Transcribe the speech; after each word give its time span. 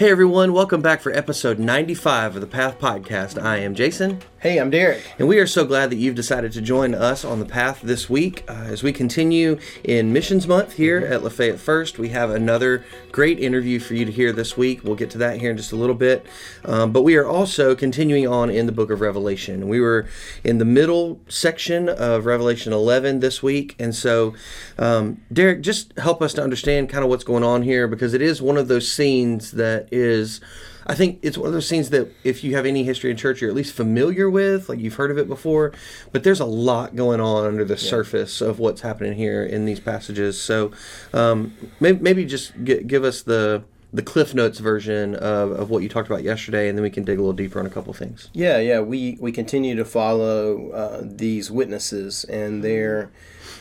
Hey 0.00 0.10
everyone, 0.10 0.54
welcome 0.54 0.80
back 0.80 1.02
for 1.02 1.12
episode 1.12 1.58
95 1.58 2.36
of 2.36 2.40
the 2.40 2.46
Path 2.46 2.78
Podcast. 2.78 3.38
I 3.38 3.58
am 3.58 3.74
Jason. 3.74 4.22
Hey, 4.42 4.56
I'm 4.56 4.70
Derek. 4.70 5.02
And 5.18 5.28
we 5.28 5.38
are 5.38 5.46
so 5.46 5.66
glad 5.66 5.90
that 5.90 5.96
you've 5.96 6.14
decided 6.14 6.52
to 6.52 6.62
join 6.62 6.94
us 6.94 7.26
on 7.26 7.40
the 7.40 7.44
path 7.44 7.82
this 7.82 8.08
week. 8.08 8.42
Uh, 8.48 8.52
as 8.52 8.82
we 8.82 8.90
continue 8.90 9.58
in 9.84 10.14
Missions 10.14 10.48
Month 10.48 10.76
here 10.78 10.96
at 10.96 11.22
Lafayette 11.22 11.60
First, 11.60 11.98
we 11.98 12.08
have 12.08 12.30
another 12.30 12.82
great 13.12 13.38
interview 13.38 13.78
for 13.78 13.92
you 13.92 14.06
to 14.06 14.10
hear 14.10 14.32
this 14.32 14.56
week. 14.56 14.82
We'll 14.82 14.94
get 14.94 15.10
to 15.10 15.18
that 15.18 15.40
here 15.40 15.50
in 15.50 15.58
just 15.58 15.72
a 15.72 15.76
little 15.76 15.94
bit. 15.94 16.24
Um, 16.64 16.90
but 16.90 17.02
we 17.02 17.16
are 17.16 17.26
also 17.26 17.74
continuing 17.74 18.26
on 18.26 18.48
in 18.48 18.64
the 18.64 18.72
book 18.72 18.90
of 18.90 19.02
Revelation. 19.02 19.68
We 19.68 19.78
were 19.78 20.08
in 20.42 20.56
the 20.56 20.64
middle 20.64 21.20
section 21.28 21.90
of 21.90 22.24
Revelation 22.24 22.72
11 22.72 23.20
this 23.20 23.42
week. 23.42 23.76
And 23.78 23.94
so, 23.94 24.32
um, 24.78 25.20
Derek, 25.30 25.60
just 25.60 25.92
help 25.98 26.22
us 26.22 26.32
to 26.32 26.42
understand 26.42 26.88
kind 26.88 27.04
of 27.04 27.10
what's 27.10 27.24
going 27.24 27.44
on 27.44 27.62
here 27.62 27.86
because 27.86 28.14
it 28.14 28.22
is 28.22 28.40
one 28.40 28.56
of 28.56 28.68
those 28.68 28.90
scenes 28.90 29.50
that 29.50 29.86
is 29.92 30.40
I 30.86 30.94
think 30.94 31.18
it's 31.22 31.36
one 31.36 31.48
of 31.48 31.52
those 31.52 31.68
scenes 31.68 31.90
that 31.90 32.12
if 32.24 32.42
you 32.42 32.56
have 32.56 32.66
any 32.66 32.84
history 32.84 33.10
in 33.10 33.16
church, 33.16 33.40
you're 33.40 33.50
at 33.50 33.56
least 33.56 33.74
familiar 33.74 34.28
with, 34.30 34.68
like 34.68 34.78
you've 34.78 34.94
heard 34.94 35.10
of 35.10 35.18
it 35.18 35.28
before. 35.28 35.72
But 36.12 36.24
there's 36.24 36.40
a 36.40 36.46
lot 36.46 36.96
going 36.96 37.20
on 37.20 37.46
under 37.46 37.64
the 37.64 37.74
yeah. 37.74 37.90
surface 37.90 38.40
of 38.40 38.58
what's 38.58 38.80
happening 38.80 39.14
here 39.14 39.44
in 39.44 39.64
these 39.64 39.80
passages. 39.80 40.40
So 40.40 40.72
um, 41.12 41.54
maybe, 41.80 42.00
maybe, 42.00 42.24
just 42.24 42.52
g- 42.64 42.82
give 42.82 43.04
us 43.04 43.22
the 43.22 43.64
the 43.92 44.02
Cliff 44.02 44.34
Notes 44.34 44.60
version 44.60 45.16
of, 45.16 45.50
of 45.50 45.68
what 45.68 45.82
you 45.82 45.88
talked 45.88 46.08
about 46.08 46.22
yesterday, 46.22 46.68
and 46.68 46.78
then 46.78 46.84
we 46.84 46.90
can 46.90 47.02
dig 47.02 47.18
a 47.18 47.20
little 47.20 47.32
deeper 47.32 47.58
on 47.58 47.66
a 47.66 47.70
couple 47.70 47.92
things. 47.92 48.28
Yeah, 48.32 48.58
yeah. 48.58 48.80
We 48.80 49.18
we 49.20 49.32
continue 49.32 49.74
to 49.76 49.84
follow 49.84 50.70
uh, 50.70 51.02
these 51.04 51.50
witnesses 51.50 52.24
and 52.24 52.62
their 52.62 53.10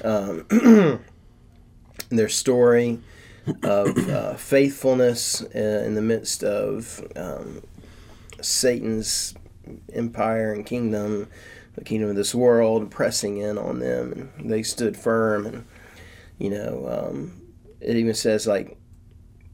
um, 0.03 0.45
their 2.09 2.29
story 2.29 2.99
of 3.63 4.09
uh, 4.09 4.33
faithfulness 4.35 5.41
uh, 5.41 5.83
in 5.85 5.95
the 5.95 6.01
midst 6.01 6.43
of 6.43 7.05
um, 7.15 7.61
Satan's 8.41 9.33
empire 9.93 10.53
and 10.53 10.65
kingdom, 10.65 11.27
the 11.75 11.83
kingdom 11.83 12.09
of 12.09 12.15
this 12.15 12.33
world, 12.33 12.89
pressing 12.89 13.37
in 13.37 13.57
on 13.57 13.79
them, 13.79 14.31
and 14.37 14.49
they 14.49 14.63
stood 14.63 14.97
firm. 14.97 15.45
And 15.45 15.65
you 16.37 16.49
know, 16.49 17.09
um, 17.09 17.41
it 17.79 17.95
even 17.95 18.13
says 18.13 18.47
like 18.47 18.77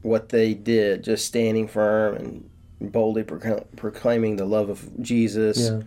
what 0.02 0.28
they 0.28 0.54
did, 0.54 1.04
just 1.04 1.26
standing 1.26 1.68
firm 1.68 2.14
and 2.14 2.50
boldly 2.80 3.24
proclaiming 3.24 4.36
the 4.36 4.44
love 4.44 4.68
of 4.68 5.02
Jesus, 5.02 5.58
yeah. 5.58 5.82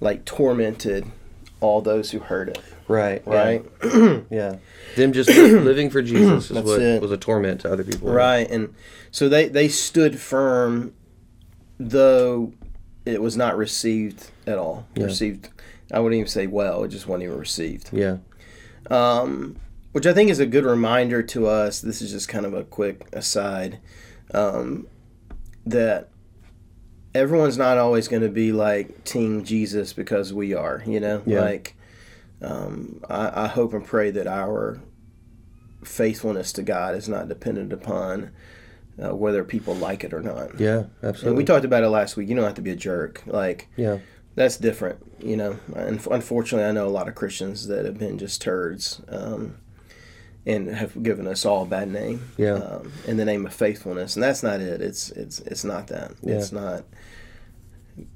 like 0.00 0.24
tormented 0.24 1.06
all 1.60 1.80
those 1.80 2.10
who 2.10 2.18
heard 2.20 2.48
it. 2.48 2.62
Right. 2.88 3.26
Right. 3.26 3.64
Yeah. 3.82 4.20
yeah. 4.30 4.56
Them 4.96 5.12
just 5.12 5.28
living 5.30 5.90
for 5.90 6.02
Jesus 6.02 6.50
is 6.50 6.62
what 6.62 6.80
it. 6.80 7.00
was 7.00 7.10
a 7.10 7.16
torment 7.16 7.62
to 7.62 7.72
other 7.72 7.84
people. 7.84 8.10
Right. 8.10 8.48
And 8.50 8.74
so 9.10 9.28
they 9.28 9.48
they 9.48 9.68
stood 9.68 10.18
firm, 10.18 10.94
though 11.78 12.52
it 13.06 13.20
was 13.20 13.36
not 13.36 13.56
received 13.56 14.30
at 14.46 14.58
all. 14.58 14.86
Yeah. 14.94 15.04
Received. 15.04 15.48
I 15.92 16.00
wouldn't 16.00 16.18
even 16.18 16.28
say 16.28 16.46
well. 16.46 16.84
It 16.84 16.88
just 16.88 17.06
wasn't 17.06 17.24
even 17.24 17.38
received. 17.38 17.90
Yeah. 17.92 18.18
Um, 18.90 19.56
which 19.92 20.06
I 20.06 20.12
think 20.12 20.30
is 20.30 20.40
a 20.40 20.46
good 20.46 20.64
reminder 20.64 21.22
to 21.22 21.46
us. 21.46 21.80
This 21.80 22.02
is 22.02 22.10
just 22.10 22.28
kind 22.28 22.46
of 22.46 22.54
a 22.54 22.64
quick 22.64 23.06
aside. 23.12 23.78
Um, 24.32 24.86
that 25.66 26.08
everyone's 27.14 27.56
not 27.56 27.78
always 27.78 28.08
going 28.08 28.22
to 28.22 28.28
be 28.28 28.52
like 28.52 29.04
Team 29.04 29.44
Jesus 29.44 29.92
because 29.92 30.32
we 30.32 30.52
are, 30.52 30.82
you 30.86 31.00
know? 31.00 31.22
Yeah. 31.24 31.40
Like, 31.42 31.76
um, 32.42 33.00
I, 33.08 33.44
I, 33.44 33.46
hope 33.48 33.72
and 33.72 33.84
pray 33.84 34.10
that 34.10 34.26
our 34.26 34.80
faithfulness 35.82 36.52
to 36.54 36.62
God 36.62 36.94
is 36.94 37.08
not 37.08 37.28
dependent 37.28 37.72
upon 37.72 38.32
uh, 39.02 39.14
whether 39.14 39.44
people 39.44 39.74
like 39.74 40.04
it 40.04 40.12
or 40.12 40.20
not. 40.20 40.58
Yeah, 40.60 40.84
absolutely. 41.02 41.28
And 41.28 41.36
we 41.36 41.44
talked 41.44 41.64
about 41.64 41.84
it 41.84 41.88
last 41.88 42.16
week. 42.16 42.28
You 42.28 42.34
don't 42.34 42.44
have 42.44 42.54
to 42.54 42.62
be 42.62 42.70
a 42.70 42.76
jerk. 42.76 43.22
Like, 43.26 43.68
yeah, 43.76 43.98
that's 44.34 44.56
different. 44.56 44.98
You 45.20 45.36
know, 45.36 45.58
and 45.74 46.04
unfortunately, 46.10 46.66
I 46.66 46.72
know 46.72 46.86
a 46.86 46.90
lot 46.90 47.08
of 47.08 47.14
Christians 47.14 47.66
that 47.68 47.84
have 47.84 47.98
been 47.98 48.18
just 48.18 48.40
turds. 48.40 49.00
Um, 49.08 49.58
and 50.46 50.68
have 50.68 51.02
given 51.02 51.26
us 51.26 51.46
all 51.46 51.62
a 51.62 51.66
bad 51.66 51.88
name, 51.88 52.22
yeah. 52.36 52.56
Um, 52.56 52.92
in 53.06 53.16
the 53.16 53.24
name 53.24 53.46
of 53.46 53.54
faithfulness, 53.54 54.14
and 54.14 54.22
that's 54.22 54.42
not 54.42 54.60
it. 54.60 54.82
It's 54.82 55.10
it's 55.12 55.40
it's 55.40 55.64
not 55.64 55.86
that. 55.86 56.12
Yeah. 56.22 56.34
It's 56.34 56.52
not 56.52 56.84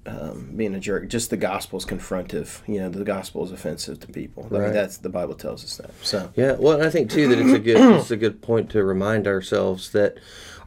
um, 0.07 0.53
being 0.57 0.75
a 0.75 0.81
jerk. 0.81 1.09
Just 1.09 1.31
the 1.31 1.37
gospel 1.37 1.79
is 1.79 1.85
confrontive. 1.85 2.67
You 2.67 2.81
know, 2.81 2.89
the 2.89 3.05
gospel 3.05 3.45
is 3.45 3.53
offensive 3.53 4.01
to 4.01 4.07
people. 4.09 4.47
I 4.51 4.59
mean, 4.59 4.73
that's 4.73 4.99
the 4.99 5.09
Bible 5.09 5.35
tells 5.35 5.65
us 5.65 5.77
that. 5.77 5.91
So 6.03 6.33
yeah, 6.37 6.53
well, 6.53 6.83
I 6.83 6.91
think 6.91 7.11
too 7.11 7.29
that 7.29 7.39
it's 7.39 7.53
a 7.53 7.59
good 7.59 7.77
it's 7.97 8.11
a 8.11 8.17
good 8.17 8.43
point 8.43 8.71
to 8.71 8.83
remind 8.83 9.27
ourselves 9.27 9.93
that 9.93 10.19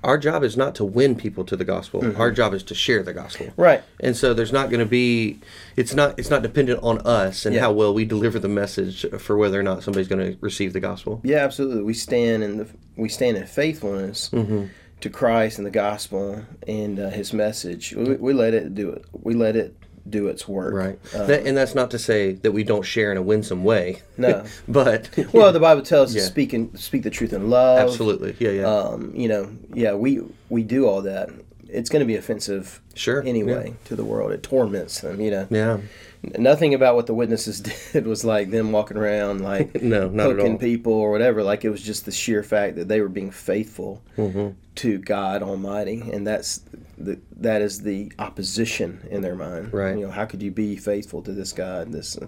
our 0.03 0.17
job 0.17 0.43
is 0.43 0.57
not 0.57 0.73
to 0.75 0.85
win 0.85 1.15
people 1.15 1.43
to 1.45 1.55
the 1.55 1.65
gospel. 1.65 2.01
Mm-hmm. 2.01 2.19
Our 2.19 2.31
job 2.31 2.53
is 2.53 2.63
to 2.63 2.75
share 2.75 3.03
the 3.03 3.13
gospel. 3.13 3.47
Right. 3.55 3.83
And 3.99 4.17
so 4.17 4.33
there's 4.33 4.51
not 4.51 4.69
going 4.69 4.79
to 4.79 4.85
be 4.85 5.39
it's 5.75 5.93
not 5.93 6.17
it's 6.17 6.29
not 6.29 6.41
dependent 6.41 6.79
on 6.81 6.99
us 6.99 7.45
and 7.45 7.53
yeah. 7.53 7.61
how 7.61 7.71
well 7.71 7.93
we 7.93 8.05
deliver 8.05 8.39
the 8.39 8.47
message 8.47 9.05
for 9.19 9.37
whether 9.37 9.59
or 9.59 9.63
not 9.63 9.83
somebody's 9.83 10.07
going 10.07 10.33
to 10.33 10.37
receive 10.41 10.73
the 10.73 10.79
gospel. 10.79 11.21
Yeah, 11.23 11.37
absolutely. 11.37 11.83
We 11.83 11.93
stand 11.93 12.43
in 12.43 12.57
the 12.57 12.67
we 12.95 13.09
stand 13.09 13.37
in 13.37 13.45
faithfulness. 13.45 14.29
Mm-hmm 14.29 14.67
to 15.01 15.09
Christ 15.09 15.57
and 15.57 15.65
the 15.65 15.71
gospel 15.71 16.43
and 16.67 16.99
uh, 16.99 17.09
His 17.09 17.33
message. 17.33 17.93
We, 17.93 18.15
we, 18.15 18.33
let 18.33 18.53
it 18.53 18.73
do 18.75 18.89
it. 18.91 19.05
We 19.11 19.33
let 19.33 19.55
it 19.55 19.75
do 20.09 20.27
its 20.27 20.47
work. 20.47 20.73
Right. 20.73 20.99
Uh, 21.13 21.25
that, 21.25 21.45
and 21.45 21.55
that's 21.55 21.75
not 21.75 21.91
to 21.91 21.99
say 21.99 22.33
that 22.33 22.51
we 22.51 22.63
don't 22.63 22.83
share 22.83 23.11
in 23.11 23.17
a 23.17 23.21
winsome 23.21 23.63
way. 23.63 24.01
No. 24.17 24.45
but 24.67 25.09
well, 25.33 25.51
the 25.51 25.59
Bible 25.59 25.81
tells 25.81 26.11
us 26.11 26.15
yeah. 26.15 26.21
to 26.21 26.27
speak 26.27 26.53
and 26.53 26.77
speak 26.79 27.03
the 27.03 27.09
truth 27.09 27.33
in 27.33 27.49
love. 27.49 27.79
Absolutely. 27.79 28.35
Yeah. 28.39 28.51
Yeah. 28.51 28.65
Um, 28.65 29.13
you 29.15 29.27
know. 29.27 29.51
Yeah. 29.73 29.93
We 29.93 30.21
we 30.49 30.63
do 30.63 30.87
all 30.87 31.01
that. 31.03 31.29
It's 31.67 31.89
going 31.89 32.01
to 32.01 32.05
be 32.05 32.15
offensive. 32.15 32.81
Sure. 32.95 33.23
Anyway, 33.23 33.69
yeah. 33.69 33.87
to 33.87 33.95
the 33.95 34.03
world, 34.03 34.31
it 34.31 34.43
torments 34.43 35.01
them. 35.01 35.21
You 35.21 35.31
know. 35.31 35.47
Yeah 35.49 35.77
nothing 36.23 36.73
about 36.73 36.95
what 36.95 37.07
the 37.07 37.13
witnesses 37.13 37.61
did 37.91 38.05
was 38.05 38.23
like 38.23 38.51
them 38.51 38.71
walking 38.71 38.97
around 38.97 39.41
like 39.41 39.73
no, 39.81 40.57
people 40.57 40.93
or 40.93 41.11
whatever. 41.11 41.43
Like 41.43 41.65
it 41.65 41.69
was 41.69 41.81
just 41.81 42.05
the 42.05 42.11
sheer 42.11 42.43
fact 42.43 42.75
that 42.75 42.87
they 42.87 43.01
were 43.01 43.09
being 43.09 43.31
faithful 43.31 44.01
mm-hmm. 44.17 44.49
to 44.75 44.97
God 44.99 45.41
Almighty, 45.41 46.01
and 46.11 46.25
that's 46.25 46.61
the, 46.97 47.19
that 47.37 47.61
is 47.61 47.81
the 47.81 48.11
opposition 48.19 49.07
in 49.09 49.21
their 49.21 49.35
mind. 49.35 49.73
Right. 49.73 49.97
You 49.97 50.05
know, 50.05 50.11
how 50.11 50.25
could 50.25 50.41
you 50.41 50.51
be 50.51 50.75
faithful 50.75 51.21
to 51.23 51.31
this 51.31 51.51
God? 51.53 51.91
This 51.91 52.17
uh, 52.17 52.27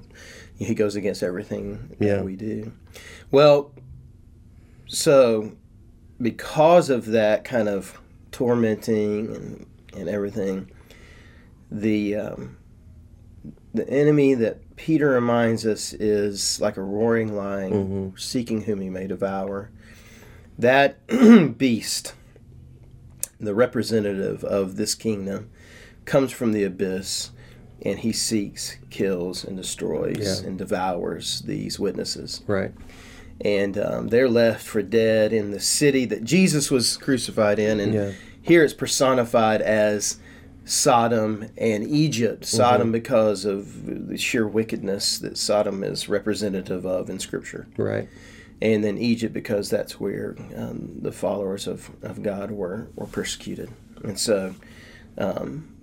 he 0.57 0.73
goes 0.73 0.95
against 0.95 1.23
everything 1.23 1.95
yeah. 1.99 2.15
that 2.15 2.25
we 2.25 2.35
do. 2.35 2.71
Well, 3.31 3.71
so 4.87 5.53
because 6.21 6.89
of 6.89 7.07
that 7.07 7.43
kind 7.43 7.69
of 7.69 7.99
tormenting 8.31 9.35
and 9.35 9.65
and 9.95 10.09
everything, 10.09 10.71
the 11.69 12.15
um, 12.15 12.57
the 13.73 13.89
enemy 13.89 14.35
that 14.35 14.75
Peter 14.75 15.09
reminds 15.09 15.65
us 15.65 15.93
is 15.93 16.61
like 16.61 16.77
a 16.77 16.83
roaring 16.83 17.35
lion 17.35 17.71
mm-hmm. 17.73 18.17
seeking 18.17 18.61
whom 18.61 18.81
he 18.81 18.89
may 18.89 19.07
devour. 19.07 19.71
That 20.57 21.07
beast, 21.57 22.13
the 23.39 23.55
representative 23.55 24.43
of 24.43 24.75
this 24.75 24.93
kingdom, 24.93 25.49
comes 26.05 26.31
from 26.31 26.51
the 26.51 26.63
abyss 26.63 27.31
and 27.81 27.99
he 27.99 28.13
seeks, 28.13 28.77
kills, 28.89 29.43
and 29.43 29.57
destroys 29.57 30.41
yeah. 30.41 30.47
and 30.47 30.57
devours 30.57 31.41
these 31.41 31.79
witnesses. 31.79 32.41
Right. 32.47 32.71
And 33.41 33.77
um, 33.77 34.07
they're 34.07 34.29
left 34.29 34.65
for 34.65 34.81
dead 34.81 35.33
in 35.33 35.51
the 35.51 35.59
city 35.59 36.05
that 36.05 36.23
Jesus 36.23 36.71
was 36.71 36.95
crucified 36.97 37.59
in. 37.59 37.79
And 37.79 37.93
yeah. 37.93 38.11
here 38.41 38.63
it's 38.63 38.73
personified 38.73 39.61
as 39.61 40.19
Sodom 40.65 41.49
and 41.57 41.83
Egypt. 41.85 42.45
Sodom 42.45 42.87
mm-hmm. 42.87 42.93
because 42.93 43.45
of 43.45 44.07
the 44.09 44.17
sheer 44.17 44.47
wickedness 44.47 45.19
that 45.19 45.37
Sodom 45.37 45.83
is 45.83 46.07
representative 46.07 46.85
of 46.85 47.09
in 47.09 47.19
Scripture. 47.19 47.67
Right. 47.77 48.07
And 48.61 48.83
then 48.83 48.97
Egypt 48.97 49.33
because 49.33 49.69
that's 49.69 49.99
where 49.99 50.35
um, 50.55 50.99
the 51.01 51.11
followers 51.11 51.67
of, 51.67 51.91
of 52.01 52.23
God 52.23 52.51
were, 52.51 52.87
were 52.95 53.07
persecuted. 53.07 53.69
And 54.03 54.17
so 54.17 54.55
um, 55.17 55.73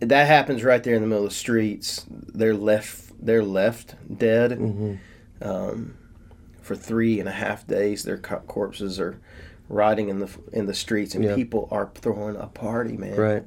that 0.00 0.26
happens 0.26 0.64
right 0.64 0.82
there 0.82 0.94
in 0.94 1.02
the 1.02 1.08
middle 1.08 1.24
of 1.24 1.30
the 1.30 1.36
streets. 1.36 2.06
They're 2.08 2.54
left 2.54 3.10
they're 3.22 3.44
left 3.44 3.96
dead 4.18 4.52
mm-hmm. 4.52 4.94
um, 5.46 5.96
for 6.62 6.74
three 6.74 7.20
and 7.20 7.28
a 7.28 7.32
half 7.32 7.66
days. 7.66 8.04
Their 8.04 8.16
corpses 8.16 8.98
are 8.98 9.20
rotting 9.68 10.08
in 10.08 10.20
the 10.20 10.30
in 10.52 10.66
the 10.66 10.74
streets, 10.74 11.14
and 11.14 11.24
yeah. 11.24 11.34
people 11.34 11.68
are 11.70 11.90
throwing 11.94 12.36
a 12.36 12.46
party, 12.46 12.96
man. 12.96 13.16
Right. 13.16 13.44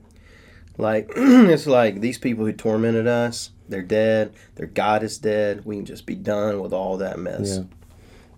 Like 0.78 1.12
it's 1.16 1.68
like 1.68 2.02
these 2.02 2.18
people 2.18 2.46
who 2.46 2.54
tormented 2.54 3.08
us, 3.08 3.52
they're 3.70 3.82
dead. 3.82 4.34
Their 4.56 4.68
God 4.68 5.04
is 5.04 5.18
dead. 5.18 5.66
We 5.66 5.76
can 5.76 5.86
just 5.86 6.06
be 6.06 6.16
done 6.16 6.62
with 6.62 6.74
all 6.74 6.98
that 6.98 7.20
mess. 7.20 7.58
Yeah. 7.58 7.64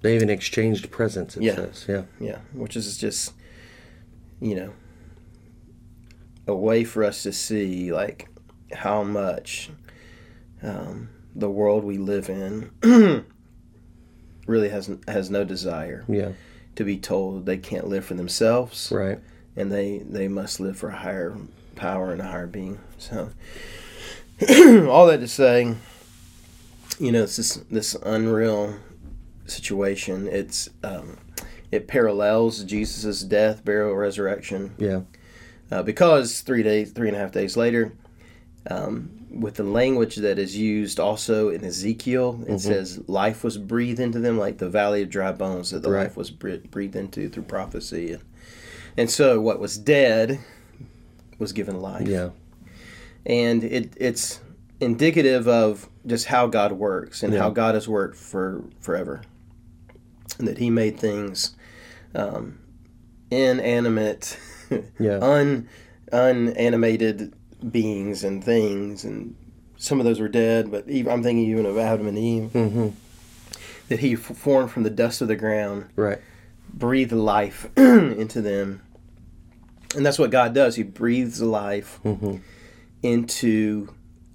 They 0.02 0.16
even 0.16 0.30
exchanged 0.30 0.92
presents. 0.92 1.36
It 1.36 1.44
yeah. 1.44 1.56
says, 1.56 1.86
yeah, 1.88 2.04
yeah, 2.20 2.38
which 2.54 2.76
is 2.76 2.98
just, 2.98 3.34
you 4.40 4.56
know, 4.56 4.74
a 6.46 6.54
way 6.54 6.84
for 6.84 7.04
us 7.04 7.24
to 7.24 7.32
see 7.32 7.92
like 7.92 8.28
how 8.72 9.02
much 9.04 9.72
um, 10.62 11.10
the 11.34 11.50
world 11.50 11.84
we 11.84 11.98
live 11.98 12.30
in 12.30 12.70
really 14.46 14.70
has 14.70 14.92
has 15.08 15.30
no 15.30 15.44
desire. 15.44 16.06
Yeah. 16.08 16.34
To 16.76 16.84
be 16.84 16.98
told 16.98 17.46
they 17.46 17.58
can't 17.58 17.88
live 17.88 18.04
for 18.04 18.16
themselves. 18.16 18.92
Right 18.92 19.20
and 19.56 19.72
they 19.72 20.00
they 20.00 20.28
must 20.28 20.60
live 20.60 20.78
for 20.78 20.90
a 20.90 20.96
higher 20.96 21.38
power 21.76 22.12
and 22.12 22.22
a 22.22 22.26
higher 22.26 22.48
being. 22.48 22.80
So, 22.98 23.30
all 24.90 25.08
that 25.08 25.20
to 25.20 25.28
say, 25.28 25.76
you 27.00 27.12
know, 27.12 27.24
it's 27.24 27.38
this 27.38 27.56
this 27.72 27.96
unreal 28.04 28.76
situation. 29.46 30.28
It's 30.28 30.70
um, 30.84 31.18
it 31.72 31.88
parallels 31.88 32.64
Jesus' 32.64 33.22
death, 33.24 33.64
burial, 33.66 33.96
resurrection. 33.96 34.74
Yeah. 34.78 35.02
Uh, 35.72 35.82
because 35.84 36.42
three 36.42 36.64
days, 36.64 36.92
three 36.92 37.08
and 37.08 37.18
a 37.18 37.20
half 37.20 37.32
days 37.32 37.58
later, 37.58 37.94
um, 38.70 39.10
with 39.32 39.56
the 39.56 39.64
language 39.64 40.18
that 40.18 40.38
is 40.38 40.56
used 40.56 41.00
also 41.00 41.50
in 41.50 41.64
Ezekiel, 41.66 42.40
it 42.44 42.52
Mm-hmm. 42.52 42.58
says 42.58 43.02
life 43.10 43.44
was 43.44 43.58
breathed 43.58 44.00
into 44.00 44.20
them, 44.20 44.38
like 44.38 44.60
the 44.60 44.70
valley 44.70 45.02
of 45.02 45.10
dry 45.10 45.32
bones 45.32 45.72
that 45.72 45.82
the 45.82 45.90
Right. 45.90 46.04
life 46.04 46.16
was 46.16 46.30
breathed 46.30 46.96
into 46.96 47.30
through 47.30 47.44
prophecy, 47.44 48.12
and, 48.14 48.24
and 48.96 49.10
so 49.12 49.42
what 49.42 49.60
was 49.60 49.78
dead 49.78 50.40
was 51.40 51.52
given 51.54 51.82
life 51.82 52.08
Yeah. 52.08 52.30
and 53.26 53.64
it 53.64 53.94
it's 53.98 54.40
indicative 54.80 55.48
of 55.48 55.90
just 56.06 56.26
how 56.28 56.48
God 56.48 56.74
works 56.74 57.24
and 57.24 57.34
Yeah. 57.34 57.40
how 57.40 57.50
God 57.50 57.76
has 57.76 57.88
worked 57.88 58.16
for 58.18 58.64
forever, 58.80 59.22
and 60.40 60.48
that 60.48 60.58
He 60.58 60.70
made 60.70 61.00
things 61.00 61.56
um, 62.14 62.60
inanimate, 63.32 64.38
Yeah. 65.00 65.20
un 65.22 65.68
unanimated 66.12 67.34
beings 67.72 68.24
and 68.24 68.44
things, 68.44 69.04
and 69.04 69.36
some 69.78 70.00
of 70.00 70.06
those 70.06 70.20
were 70.20 70.28
dead. 70.30 70.72
But 70.72 70.90
even, 70.90 71.12
I'm 71.12 71.24
thinking 71.24 71.46
even 71.50 71.66
of 71.66 71.78
Adam 71.78 72.08
and 72.08 72.18
Eve, 72.18 72.50
Mm-hmm. 72.54 72.88
that 73.90 74.00
He 74.00 74.16
formed 74.16 74.72
from 74.72 74.84
the 74.84 74.90
dust 74.90 75.22
of 75.22 75.28
the 75.28 75.36
ground, 75.36 75.86
Right. 75.96 76.20
breathed 76.74 77.12
life 77.12 77.68
into 77.78 78.42
them, 78.42 78.82
and 79.96 80.06
that's 80.06 80.20
what 80.20 80.30
God 80.32 80.54
does. 80.54 80.76
He 80.76 80.84
breathes 80.84 81.42
life 81.42 82.00
Mm-hmm. 82.04 82.38
into 83.04 83.94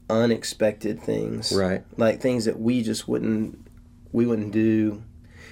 unexpected 0.09 1.01
things 1.01 1.53
Right. 1.53 1.85
like 1.97 2.21
things 2.21 2.45
that 2.47 2.59
we 2.59 2.83
just 2.83 3.07
wouldn't 3.07 3.59
we 4.13 4.27
wouldn't 4.27 4.51
do 4.53 5.03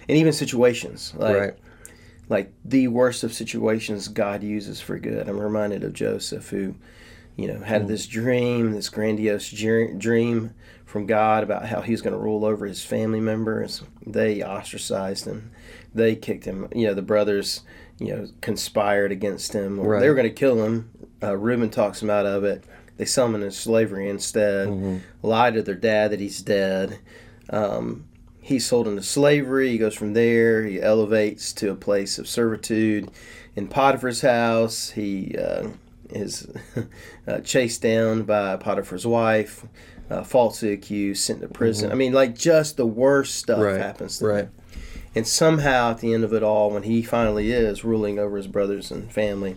and 0.08 0.18
even 0.18 0.32
situations 0.32 1.14
like 1.16 1.36
right. 1.36 1.54
like 2.28 2.52
the 2.64 2.88
worst 2.88 3.22
of 3.22 3.32
situations 3.32 4.08
god 4.08 4.42
uses 4.42 4.80
for 4.80 4.98
good 4.98 5.28
i'm 5.28 5.38
reminded 5.38 5.84
of 5.84 5.92
joseph 5.92 6.48
who 6.48 6.74
you 7.36 7.46
know 7.46 7.60
had 7.60 7.86
this 7.86 8.08
dream 8.08 8.72
this 8.72 8.88
grandiose 8.88 9.48
dream 9.48 10.54
from 10.84 11.06
god 11.06 11.44
about 11.44 11.66
how 11.66 11.80
he 11.80 11.92
was 11.92 12.02
going 12.02 12.12
to 12.16 12.18
rule 12.18 12.44
over 12.44 12.66
his 12.66 12.82
family 12.84 13.20
members 13.20 13.84
they 14.04 14.42
ostracized 14.42 15.24
him 15.24 15.52
they 15.94 16.16
kicked 16.16 16.44
him 16.46 16.66
you 16.74 16.84
know 16.84 16.94
the 16.94 17.00
brothers 17.02 17.60
you 17.98 18.14
know 18.14 18.26
conspired 18.40 19.10
against 19.12 19.52
him 19.52 19.78
or 19.78 19.88
Right. 19.92 20.00
they 20.00 20.08
were 20.08 20.14
going 20.14 20.28
to 20.28 20.34
kill 20.34 20.64
him 20.64 20.90
uh, 21.22 21.36
reuben 21.36 21.70
talks 21.70 22.02
him 22.02 22.10
out 22.10 22.26
of 22.26 22.44
it 22.44 22.64
they 22.96 23.04
sell 23.04 23.26
him 23.26 23.34
into 23.36 23.50
slavery 23.50 24.08
instead 24.08 24.68
Mm-hmm. 24.68 24.98
lie 25.22 25.50
to 25.50 25.62
their 25.62 25.74
dad 25.74 26.10
that 26.12 26.20
he's 26.20 26.40
dead 26.42 26.98
um, 27.50 28.04
he's 28.40 28.66
sold 28.66 28.86
into 28.88 29.02
slavery. 29.02 29.70
He 29.70 29.78
goes 29.78 29.94
from 29.94 30.12
there. 30.14 30.64
He 30.64 30.80
elevates 30.82 31.52
to 31.54 31.70
a 31.70 31.74
place 31.74 32.18
of 32.18 32.28
servitude 32.28 33.10
in 33.56 33.68
Potiphar's 33.68 34.20
house. 34.20 34.90
He 34.90 35.34
uh, 35.38 35.68
is 36.10 36.46
uh, 37.26 37.38
chased 37.40 37.80
down 37.82 38.24
by 38.24 38.56
Potiphar's 38.56 39.06
wife, 39.06 39.64
uh, 40.10 40.22
falsely 40.24 40.72
accused, 40.72 41.22
sent 41.24 41.40
to 41.40 41.48
prison. 41.48 41.90
I 41.90 41.94
mean, 41.94 42.12
like 42.12 42.34
just 42.36 42.76
the 42.76 42.86
worst 42.86 43.36
stuff 43.36 43.58
Mm-hmm. 43.58 43.64
Right. 43.76 43.80
happens 43.80 44.18
to 44.18 44.26
Right. 44.26 44.44
him. 44.44 44.52
And 45.18 45.26
somehow, 45.26 45.90
at 45.90 45.98
the 45.98 46.14
end 46.14 46.22
of 46.22 46.32
it 46.32 46.44
all, 46.44 46.70
when 46.70 46.84
he 46.84 47.02
finally 47.02 47.50
is 47.50 47.82
ruling 47.82 48.20
over 48.20 48.36
his 48.36 48.46
brothers 48.46 48.92
and 48.92 49.10
family, 49.12 49.56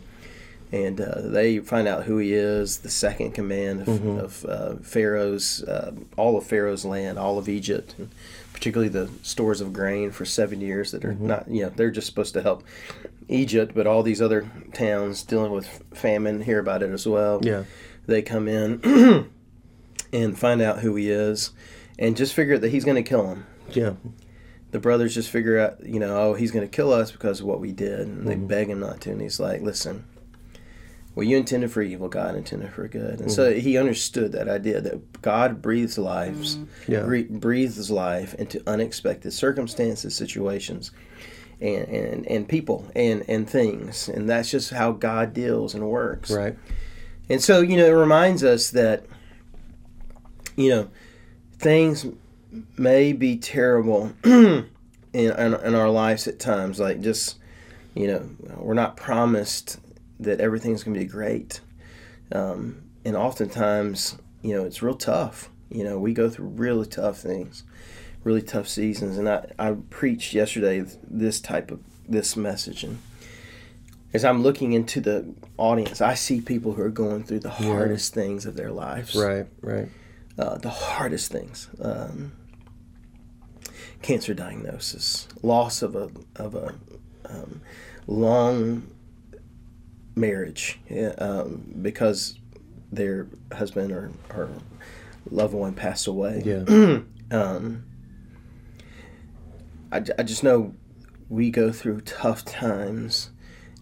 and 0.71 0.99
uh, 0.99 1.21
they 1.21 1.59
find 1.59 1.87
out 1.87 2.05
who 2.05 2.17
he 2.17 2.33
is, 2.33 2.79
the 2.79 2.89
second 2.89 3.33
command 3.33 3.81
of, 3.81 3.87
Mm-hmm. 3.87 4.17
of 4.19 4.45
uh, 4.45 4.75
Pharaoh's, 4.77 5.61
uh, 5.63 5.91
all 6.17 6.35
of 6.37 6.45
Pharaoh's 6.47 6.83
land, 6.83 7.19
all 7.19 7.37
of 7.37 7.47
Egypt, 7.47 7.93
and 7.99 8.09
particularly 8.53 8.89
the 8.89 9.07
stores 9.21 9.61
of 9.61 9.71
grain 9.71 10.09
for 10.11 10.25
seven 10.25 10.61
years 10.61 10.91
that 10.93 11.05
are 11.05 11.13
Mm-hmm. 11.13 11.27
not, 11.27 11.47
you 11.47 11.61
know, 11.63 11.69
they're 11.69 11.91
just 11.91 12.07
supposed 12.07 12.33
to 12.33 12.41
help 12.41 12.63
Egypt, 13.27 13.73
but 13.75 13.85
all 13.85 14.01
these 14.01 14.21
other 14.21 14.49
towns 14.73 15.21
dealing 15.21 15.51
with 15.51 15.83
famine 15.93 16.41
hear 16.41 16.57
about 16.59 16.81
it 16.81 16.89
as 16.89 17.05
well. 17.07 17.39
Yeah. 17.43 17.65
They 18.07 18.23
come 18.23 18.47
in 18.47 18.81
and 20.13 20.39
find 20.39 20.59
out 20.61 20.79
who 20.79 20.95
he 20.95 21.11
is, 21.11 21.51
and 21.99 22.17
just 22.17 22.33
figure 22.33 22.57
that 22.57 22.69
he's 22.69 22.83
going 22.85 22.95
to 23.03 23.07
kill 23.07 23.27
him 23.27 23.45
Yeah. 23.71 23.93
The 24.71 24.79
brothers 24.79 25.13
just 25.13 25.29
figure 25.29 25.59
out, 25.59 25.85
you 25.85 25.99
know, 25.99 26.15
oh, 26.17 26.33
he's 26.33 26.51
going 26.51 26.67
to 26.67 26.73
kill 26.75 26.91
us 26.93 27.11
because 27.11 27.41
of 27.41 27.45
what 27.45 27.59
we 27.59 27.71
did. 27.71 27.99
And 28.01 28.17
Mm-hmm. 28.19 28.27
they 28.27 28.35
beg 28.35 28.69
him 28.69 28.79
not 28.79 29.01
to. 29.01 29.11
And 29.11 29.21
he's 29.21 29.39
like, 29.39 29.61
listen, 29.61 30.05
well, 31.13 31.25
you 31.25 31.35
intended 31.37 31.71
for 31.71 31.81
evil, 31.81 32.07
God 32.07 32.35
intended 32.35 32.71
for 32.73 32.87
good. 32.87 33.19
And 33.19 33.29
so 33.31 33.51
Mm-hmm. 33.51 33.59
he 33.59 33.77
understood 33.77 34.31
that 34.31 34.47
idea 34.47 34.79
that 34.79 35.21
God 35.21 35.61
breathes 35.61 35.97
lives, 35.97 36.57
Yeah. 36.87 37.01
bre- 37.03 37.29
breathes 37.29 37.91
life 37.91 38.33
into 38.35 38.63
unexpected 38.65 39.33
circumstances, 39.33 40.15
situations, 40.15 40.91
and, 41.59 41.85
and, 41.89 42.25
and 42.27 42.47
people 42.47 42.89
and, 42.95 43.25
and 43.27 43.49
things. 43.49 44.07
And 44.07 44.29
that's 44.29 44.49
just 44.49 44.69
how 44.71 44.93
God 44.93 45.33
deals 45.33 45.75
and 45.75 45.87
works. 45.89 46.31
Right. 46.31 46.57
And 47.29 47.41
so, 47.41 47.59
you 47.61 47.75
know, 47.77 47.85
it 47.85 47.89
reminds 47.91 48.43
us 48.43 48.69
that, 48.71 49.05
you 50.55 50.69
know, 50.69 50.89
things 51.59 52.05
may 52.77 53.13
be 53.13 53.37
terrible 53.37 54.13
in, 54.23 54.65
in, 55.13 55.31
in 55.31 55.75
our 55.75 55.89
lives 55.89 56.27
at 56.27 56.39
times. 56.39 56.79
Like, 56.79 57.01
just, 57.01 57.37
you 57.95 58.07
know, 58.07 58.29
we're 58.57 58.73
not 58.73 58.97
promised 58.97 59.79
that 60.19 60.39
everything's 60.39 60.83
going 60.83 60.93
to 60.93 60.99
be 60.99 61.05
great. 61.05 61.61
Um, 62.31 62.83
and 63.03 63.15
oftentimes, 63.15 64.17
you 64.41 64.55
know, 64.55 64.65
it's 64.65 64.81
real 64.81 64.95
tough. 64.95 65.49
You 65.69 65.83
know, 65.83 65.99
we 65.99 66.13
go 66.13 66.29
through 66.29 66.47
really 66.47 66.85
tough 66.85 67.17
things, 67.17 67.63
really 68.23 68.41
tough 68.41 68.67
seasons. 68.67 69.17
And 69.17 69.27
I, 69.27 69.47
I 69.57 69.75
preached 69.89 70.33
yesterday 70.33 70.83
this 71.03 71.39
type 71.39 71.71
of 71.71 71.79
this 72.07 72.35
message. 72.35 72.83
And 72.83 72.99
as 74.13 74.25
I'm 74.25 74.43
looking 74.43 74.73
into 74.73 74.99
the 75.01 75.33
audience, 75.57 76.01
I 76.01 76.13
see 76.13 76.41
people 76.41 76.73
who 76.73 76.81
are 76.83 76.89
going 76.89 77.23
through 77.23 77.39
the 77.39 77.49
hardest 77.49 78.13
things 78.13 78.45
of 78.45 78.55
their 78.55 78.71
lives. 78.71 79.15
Right. 79.15 79.47
Right. 79.61 79.89
Uh, 80.37 80.57
the 80.57 80.69
hardest 80.69 81.31
things. 81.31 81.69
Um, 81.81 82.33
cancer 84.01 84.33
diagnosis, 84.33 85.27
loss 85.41 85.81
of 85.81 85.95
a 85.95 86.09
of 86.35 86.55
a 86.55 86.73
um, 87.25 87.61
long 88.07 88.87
marriage 90.15 90.79
yeah, 90.89 91.13
um, 91.17 91.63
because 91.81 92.37
their 92.91 93.27
husband 93.53 93.91
or, 93.91 94.11
or 94.33 94.49
loved 95.29 95.53
one 95.53 95.73
passed 95.73 96.07
away. 96.07 96.41
Yeah. 96.45 96.99
Um, 97.31 97.85
I, 99.89 100.03
I 100.19 100.23
just 100.23 100.43
know 100.43 100.73
we 101.29 101.49
go 101.49 101.71
through 101.71 102.01
tough 102.01 102.43
times, 102.43 103.29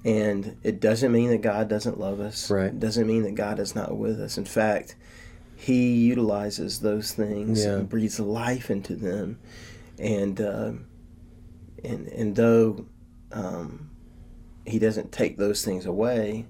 and 0.06 0.56
it 0.62 0.80
doesn't 0.80 1.12
mean 1.12 1.32
that 1.32 1.42
God 1.42 1.68
doesn't 1.68 2.00
love 2.00 2.20
us. 2.20 2.52
Right. 2.52 2.68
It 2.68 2.80
doesn't 2.80 3.08
mean 3.08 3.24
that 3.24 3.34
God 3.34 3.60
is 3.60 3.74
not 3.74 3.98
with 3.98 4.20
us. 4.20 4.38
In 4.38 4.46
fact, 4.46 4.96
He 5.56 5.94
utilizes 5.96 6.82
those 6.82 7.12
things 7.12 7.66
Yeah. 7.66 7.78
and 7.78 7.90
breathes 7.90 8.20
life 8.20 8.70
into 8.70 8.96
them, 8.96 9.40
and 10.00 10.40
uh, 10.42 10.72
and 11.84 12.08
and 12.08 12.36
though 12.36 12.86
um, 13.32 13.90
He 14.66 14.80
doesn't 14.80 15.12
take 15.12 15.38
those 15.38 15.64
things 15.64 15.86
away, 15.86 16.46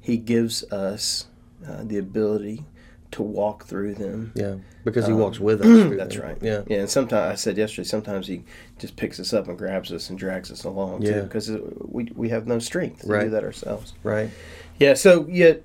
He 0.00 0.16
gives 0.16 0.62
us 0.72 1.26
uh, 1.66 1.82
the 1.84 1.98
ability 1.98 2.64
to 3.12 3.22
walk 3.22 3.64
through 3.64 3.92
them. 3.94 4.32
Yeah. 4.36 4.54
Because 4.84 5.04
he 5.06 5.12
Um, 5.12 5.18
walks 5.18 5.40
with 5.40 5.60
us. 5.62 5.90
That's 5.98 6.14
them. 6.14 6.24
right. 6.24 6.38
Yeah. 6.40 6.62
Yeah, 6.68 6.78
and 6.78 6.88
sometimes 6.90 7.32
I 7.32 7.34
said 7.34 7.56
yesterday, 7.58 7.86
sometimes 7.88 8.28
he 8.28 8.44
just 8.78 8.94
picks 8.96 9.18
us 9.18 9.32
up 9.32 9.48
and 9.48 9.58
grabs 9.58 9.92
us 9.92 10.08
and 10.10 10.18
drags 10.18 10.50
us 10.52 10.62
along 10.64 11.02
Yeah. 11.02 11.22
because 11.22 11.50
we 11.80 12.08
we 12.14 12.28
have 12.28 12.46
no 12.46 12.60
strength 12.60 13.00
to 13.02 13.08
do 13.20 13.30
that 13.30 13.42
ourselves. 13.44 13.94
Right. 14.04 14.30
Yeah. 14.78 14.94
So 14.94 15.26
yet, 15.28 15.62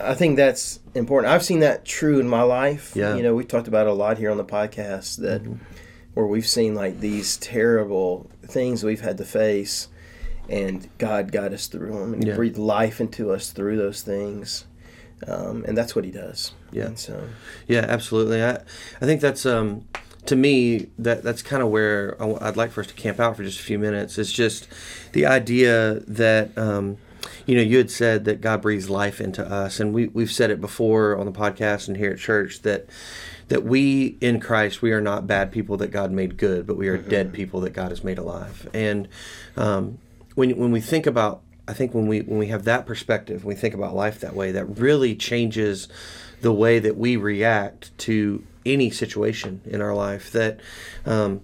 I 0.00 0.14
think 0.14 0.36
that's 0.36 0.80
important. 0.94 1.32
I've 1.32 1.44
seen 1.44 1.60
that 1.60 1.84
true 1.84 2.18
in 2.18 2.28
my 2.28 2.42
life. 2.42 2.94
Yeah. 2.96 3.08
Mm-hmm. 3.10 3.16
You 3.18 3.22
know, 3.24 3.34
we 3.34 3.44
talked 3.44 3.68
about 3.68 3.86
it 3.86 3.90
a 3.90 3.94
lot 3.94 4.16
here 4.18 4.30
on 4.30 4.38
the 4.38 4.44
podcast 4.44 5.18
that 5.18 5.42
where 6.14 6.26
we've 6.26 6.46
seen 6.46 6.74
like 6.74 7.00
these 7.00 7.36
terrible 7.36 8.30
things 8.46 8.82
we've 8.84 9.00
had 9.00 9.18
to 9.18 9.24
face, 9.24 9.88
and 10.48 10.88
God 10.98 11.32
got 11.32 11.52
us 11.52 11.66
through 11.66 11.92
them 11.98 12.14
and 12.14 12.26
Yeah. 12.26 12.36
breathed 12.36 12.58
life 12.58 13.00
into 13.00 13.30
us 13.32 13.50
through 13.50 13.76
those 13.76 14.02
things. 14.02 14.64
Um, 15.26 15.64
and 15.66 15.76
that's 15.76 15.94
what 15.96 16.04
he 16.04 16.10
does. 16.10 16.52
Yeah. 16.70 16.86
And 16.86 16.98
so, 16.98 17.22
Yeah, 17.66 17.86
absolutely. 17.88 18.42
I, 18.42 18.56
I 19.00 19.04
think 19.06 19.20
that's 19.20 19.46
um, 19.46 19.86
to 20.26 20.36
me 20.36 20.88
that 20.98 21.22
that's 21.22 21.40
kind 21.42 21.62
of 21.62 21.70
where 21.70 22.20
I, 22.20 22.26
would 22.26 22.56
like 22.56 22.72
for 22.72 22.80
us 22.82 22.86
to 22.88 22.94
camp 22.94 23.20
out 23.20 23.36
for 23.36 23.42
just 23.44 23.60
a 23.60 23.62
few 23.62 23.78
minutes. 23.78 24.18
It's 24.18 24.32
just 24.32 24.68
the 25.12 25.24
idea 25.26 26.00
that 26.06 26.56
um, 26.58 26.98
you 27.46 27.54
know 27.56 27.62
you 27.62 27.78
had 27.78 27.90
said 27.90 28.24
that 28.26 28.40
God 28.42 28.60
breathes 28.60 28.90
life 28.90 29.20
into 29.20 29.44
us, 29.46 29.80
and 29.80 29.94
we 29.94 30.08
we've 30.08 30.32
said 30.32 30.50
it 30.50 30.60
before 30.60 31.16
on 31.16 31.24
the 31.26 31.32
podcast 31.32 31.88
and 31.88 31.96
here 31.96 32.10
at 32.10 32.18
church 32.18 32.60
that 32.62 32.86
that 33.48 33.64
we 33.64 34.16
in 34.20 34.40
Christ 34.40 34.82
we 34.82 34.92
are 34.92 35.00
not 35.00 35.26
bad 35.26 35.52
people 35.52 35.76
that 35.78 35.88
God 35.88 36.10
made 36.10 36.36
good, 36.36 36.66
but 36.66 36.76
we 36.76 36.88
are 36.88 36.96
dead 36.96 37.32
people 37.32 37.60
that 37.60 37.70
God 37.70 37.90
has 37.90 38.02
made 38.02 38.18
alive. 38.18 38.68
And 38.72 39.08
um, 39.56 39.98
when 40.34 40.56
when 40.56 40.70
we 40.70 40.80
think 40.80 41.06
about 41.06 41.42
I 41.66 41.72
think 41.72 41.94
when 41.94 42.06
we 42.06 42.20
when 42.20 42.38
we 42.38 42.48
have 42.48 42.64
that 42.64 42.86
perspective, 42.86 43.44
when 43.44 43.54
we 43.54 43.60
think 43.60 43.74
about 43.74 43.94
life 43.94 44.20
that 44.20 44.34
way, 44.34 44.52
that 44.52 44.78
really 44.78 45.14
changes 45.14 45.88
the 46.40 46.52
way 46.52 46.78
that 46.78 46.96
we 46.96 47.16
react 47.16 47.96
to 47.98 48.44
any 48.66 48.90
situation 48.90 49.60
in 49.64 49.80
our 49.80 49.94
life. 49.94 50.30
That 50.32 50.60
um, 51.06 51.40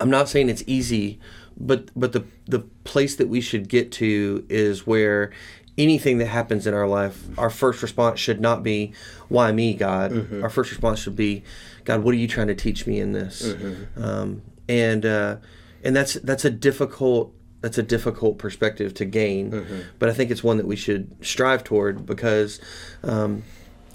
I'm 0.00 0.10
not 0.10 0.28
saying 0.28 0.48
it's 0.48 0.64
easy, 0.66 1.20
but 1.56 1.90
but 1.94 2.12
the 2.12 2.24
the 2.46 2.60
place 2.84 3.14
that 3.16 3.28
we 3.28 3.40
should 3.40 3.68
get 3.68 3.92
to 3.92 4.44
is 4.48 4.86
where 4.86 5.32
anything 5.78 6.18
that 6.18 6.26
happens 6.26 6.66
in 6.66 6.74
our 6.74 6.88
life, 6.88 7.26
our 7.38 7.50
first 7.50 7.82
response 7.82 8.18
should 8.20 8.40
not 8.40 8.62
be, 8.62 8.92
"Why 9.28 9.52
me, 9.52 9.74
God?" 9.74 10.12
Mm-hmm. 10.12 10.42
Our 10.42 10.50
first 10.50 10.70
response 10.70 11.00
should 11.00 11.16
be, 11.16 11.44
"God, 11.84 12.02
what 12.02 12.14
are 12.14 12.18
you 12.18 12.28
trying 12.28 12.48
to 12.48 12.54
teach 12.54 12.86
me 12.86 13.00
in 13.00 13.12
this?" 13.12 13.42
Mm-hmm. 13.42 14.02
Um, 14.02 14.42
and 14.68 15.04
uh, 15.04 15.36
and 15.84 15.94
that's 15.94 16.14
that's 16.14 16.44
a 16.44 16.50
difficult 16.50 17.32
that's 17.60 17.78
a 17.78 17.82
difficult 17.82 18.38
perspective 18.38 18.94
to 18.94 19.04
gain, 19.04 19.50
mm-hmm. 19.50 19.80
but 19.98 20.08
I 20.08 20.12
think 20.12 20.30
it's 20.30 20.44
one 20.44 20.56
that 20.58 20.66
we 20.66 20.76
should 20.76 21.16
strive 21.24 21.64
toward 21.64 22.06
because, 22.06 22.60
um, 23.02 23.42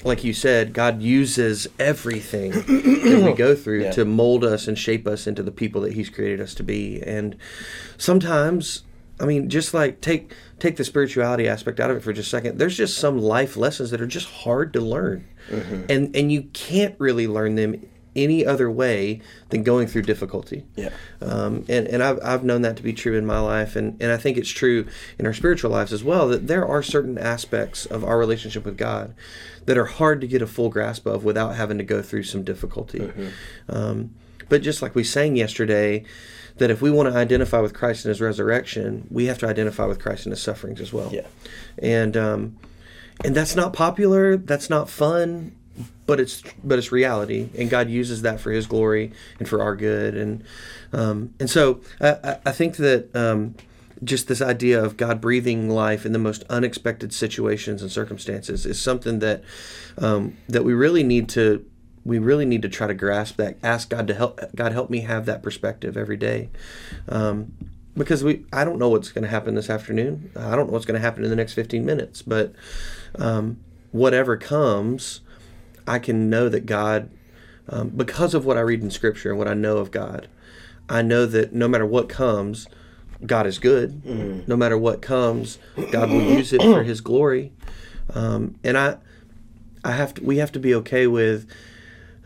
like 0.04 0.24
you 0.24 0.34
said, 0.34 0.74
God 0.74 1.02
uses 1.02 1.68
everything 1.80 2.52
that 2.52 3.24
we 3.26 3.34
go 3.34 3.56
through 3.56 3.84
yeah. 3.84 3.92
to 3.92 4.04
mold 4.04 4.44
us 4.44 4.68
and 4.68 4.78
shape 4.78 5.08
us 5.08 5.28
into 5.28 5.44
the 5.44 5.52
people 5.52 5.82
that 5.82 5.94
He's 5.94 6.10
created 6.10 6.42
us 6.42 6.54
to 6.56 6.64
be. 6.64 7.02
And 7.04 7.38
sometimes, 7.98 8.84
I 9.20 9.26
mean, 9.26 9.50
just 9.50 9.74
like 9.74 10.02
take 10.02 10.34
take 10.62 10.78
the 10.78 10.86
spirituality 10.86 11.48
aspect 11.48 11.80
out 11.80 11.90
of 11.90 11.98
it 11.98 12.02
for 12.02 12.14
just 12.14 12.28
a 12.28 12.30
second. 12.30 12.60
There's 12.60 12.78
just 12.78 12.98
some 12.98 13.18
life 13.18 13.58
lessons 13.58 13.90
that 13.90 14.00
are 14.00 14.08
just 14.08 14.28
hard 14.28 14.72
to 14.74 14.80
learn, 14.80 15.28
mm-hmm. 15.50 15.86
and 15.90 16.16
and 16.16 16.32
you 16.32 16.44
can't 16.54 16.96
really 17.00 17.28
learn 17.28 17.56
them 17.56 17.86
any 18.16 18.46
other 18.46 18.70
way 18.70 19.22
than 19.50 19.64
going 19.64 19.88
through 19.88 20.02
difficulty. 20.02 20.66
Yeah. 20.76 20.90
Um, 21.22 21.66
and 21.68 21.88
and 21.88 22.04
I've, 22.04 22.20
I've 22.24 22.44
known 22.44 22.62
that 22.62 22.76
to 22.78 22.84
be 22.84 22.94
true 22.94 23.18
in 23.18 23.26
my 23.26 23.40
life, 23.40 23.76
and, 23.76 24.02
and 24.02 24.12
I 24.12 24.18
think 24.18 24.38
it's 24.38 24.50
true 24.50 24.88
in 25.18 25.26
our 25.26 25.34
spiritual 25.34 25.72
lives 25.72 25.92
as 25.92 26.04
well, 26.04 26.28
that 26.28 26.48
there 26.48 26.66
are 26.66 26.84
certain 26.84 27.18
aspects 27.18 27.86
of 27.86 28.04
our 28.04 28.20
relationship 28.20 28.66
with 28.66 28.78
God 28.78 29.16
that 29.66 29.78
are 29.78 29.86
hard 29.86 30.22
to 30.22 30.28
get 30.28 30.42
a 30.42 30.48
full 30.48 30.70
grasp 30.70 31.06
of 31.06 31.24
without 31.24 31.56
having 31.56 31.78
to 31.78 31.84
go 31.84 32.02
through 32.02 32.24
some 32.24 32.44
difficulty. 32.44 33.00
Mm-hmm. 33.00 33.28
Um, 33.70 34.14
but 34.50 34.62
just 34.62 34.82
like 34.82 34.94
we 34.94 35.04
sang 35.04 35.36
yesterday, 35.38 36.04
that 36.62 36.70
if 36.70 36.82
we 36.82 36.92
want 36.92 37.12
to 37.12 37.18
identify 37.18 37.60
with 37.60 37.74
Christ 37.74 38.06
in 38.06 38.10
his 38.10 38.22
resurrection, 38.22 39.08
we 39.10 39.26
have 39.26 39.40
to 39.40 39.48
identify 39.48 39.86
with 39.86 40.00
Christ 40.00 40.26
in 40.26 40.32
his 40.32 40.42
sufferings 40.42 40.80
as 40.80 40.94
well. 40.94 41.10
Yeah. 41.12 41.26
And, 41.80 42.16
um, 42.16 42.58
and 43.26 43.36
that's 43.36 43.56
not 43.56 43.74
popular. 43.74 44.38
That's 44.38 44.70
not 44.70 44.90
fun 44.90 45.56
but 46.06 46.20
it's 46.20 46.44
but 46.64 46.78
it's 46.78 46.92
reality, 46.92 47.48
and 47.58 47.70
God 47.70 47.90
uses 47.90 48.24
that 48.24 48.42
for 48.42 48.52
His 48.52 48.68
glory 48.68 49.14
and 49.40 49.48
for 49.48 49.62
our 49.62 49.78
good, 49.78 50.16
and 50.16 50.44
um, 50.92 51.34
and 51.40 51.50
so 51.50 51.80
I, 52.02 52.38
I 52.46 52.52
think 52.52 52.76
that 52.78 53.16
um, 53.16 53.56
just 54.04 54.28
this 54.28 54.42
idea 54.42 54.84
of 54.84 54.98
God 54.98 55.22
breathing 55.22 55.70
life 55.70 56.06
in 56.06 56.12
the 56.12 56.20
most 56.20 56.44
unexpected 56.50 57.14
situations 57.14 57.82
and 57.82 57.90
circumstances 57.90 58.66
is 58.66 58.82
something 58.82 59.20
that 59.20 59.44
um, 59.98 60.36
that 60.50 60.66
we 60.66 60.74
really 60.74 61.04
need 61.04 61.30
to 61.30 61.66
we 62.04 62.20
really 62.20 62.46
need 62.46 62.62
to 62.64 62.70
try 62.70 62.88
to 62.88 62.94
grasp 62.94 63.38
that. 63.38 63.58
Ask 63.62 63.90
God 63.90 64.08
to 64.08 64.14
help 64.14 64.40
God 64.56 64.72
help 64.72 64.90
me 64.90 65.02
have 65.02 65.26
that 65.26 65.44
perspective 65.44 65.96
every 65.96 66.18
day. 66.18 66.50
Um, 67.08 67.54
because 67.96 68.24
we, 68.24 68.46
I 68.54 68.64
don't 68.64 68.80
know 68.80 68.90
what's 68.90 69.12
going 69.12 69.24
to 69.24 69.30
happen 69.30 69.56
this 69.56 69.70
afternoon. 69.70 70.32
I 70.36 70.56
don't 70.56 70.68
know 70.68 70.74
what's 70.74 70.86
going 70.86 71.00
to 71.00 71.02
happen 71.02 71.24
in 71.24 71.30
the 71.30 71.36
next 71.36 71.54
15 71.54 71.86
minutes. 71.86 72.22
But 72.22 72.54
um, 73.16 73.60
whatever 73.92 74.38
comes, 74.38 75.22
I 75.86 76.00
can 76.00 76.30
know 76.30 76.48
that 76.50 76.66
God, 76.66 77.10
um, 77.68 77.90
because 77.90 78.34
of 78.34 78.46
what 78.46 78.58
I 78.58 78.62
read 78.62 78.82
in 78.82 78.92
Scripture 78.92 79.30
and 79.30 79.38
what 79.38 79.48
I 79.48 79.54
know 79.54 79.78
of 79.78 79.92
God, 79.92 80.28
I 80.90 81.02
know 81.02 81.26
that 81.26 81.54
no 81.54 81.68
matter 81.68 81.86
what 81.86 82.10
comes, 82.10 82.68
God 83.26 83.46
is 83.46 83.60
good. 83.60 84.02
Mm. 84.04 84.48
No 84.48 84.56
matter 84.56 84.78
what 84.78 85.02
comes, 85.02 85.60
God 85.92 86.10
will 86.10 86.22
use 86.22 86.54
it 86.54 86.62
for 86.62 86.84
His 86.84 87.02
glory. 87.02 87.52
Um, 88.14 88.56
and 88.64 88.78
I, 88.78 88.98
I 89.84 89.92
have 89.92 90.14
to. 90.16 90.24
We 90.24 90.38
have 90.38 90.52
to 90.54 90.60
be 90.60 90.74
okay 90.76 91.08
with 91.08 91.50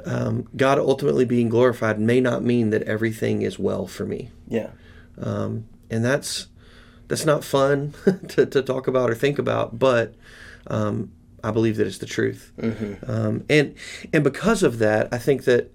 um, 0.03 0.47
God 0.55 0.77
ultimately 0.77 1.25
being 1.25 1.49
glorified. 1.49 1.99
May 1.99 2.19
not 2.19 2.43
mean 2.43 2.71
that 2.71 2.83
everything 2.83 3.41
is 3.41 3.57
well 3.57 3.87
for 3.87 4.05
me. 4.05 4.29
Yeah. 4.47 4.71
Um, 5.17 5.67
and 5.89 6.03
that's 6.03 6.47
that's 7.07 7.25
not 7.25 7.43
fun 7.43 7.93
to, 8.29 8.45
to 8.45 8.61
talk 8.61 8.87
about 8.87 9.09
or 9.09 9.15
think 9.15 9.39
about, 9.39 9.77
but 9.77 10.15
um, 10.67 11.11
I 11.43 11.51
believe 11.51 11.77
that 11.77 11.87
it's 11.87 11.99
the 11.99 12.05
truth. 12.05 12.51
Mm-hmm. 12.59 13.09
Um, 13.09 13.45
and 13.49 13.75
and 14.11 14.23
because 14.23 14.63
of 14.63 14.79
that, 14.79 15.09
I 15.13 15.17
think 15.17 15.45
that 15.45 15.71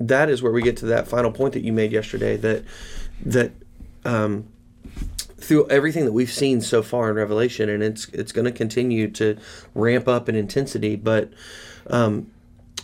that 0.00 0.28
is 0.28 0.42
where 0.42 0.52
we 0.52 0.62
get 0.62 0.76
to 0.78 0.86
that 0.86 1.06
final 1.06 1.30
point 1.30 1.54
that 1.54 1.62
you 1.62 1.72
made 1.72 1.92
yesterday. 1.92 2.36
That 2.36 2.64
that 3.24 3.52
um, 4.04 4.48
through 5.38 5.68
everything 5.68 6.04
that 6.04 6.12
we've 6.12 6.32
seen 6.32 6.60
so 6.60 6.82
far 6.82 7.08
in 7.08 7.16
Revelation, 7.16 7.68
and 7.68 7.82
it's 7.82 8.08
it's 8.08 8.32
going 8.32 8.46
to 8.46 8.52
continue 8.52 9.08
to 9.12 9.38
ramp 9.74 10.08
up 10.08 10.28
in 10.28 10.34
intensity, 10.34 10.96
but 10.96 11.32
um, 11.86 12.31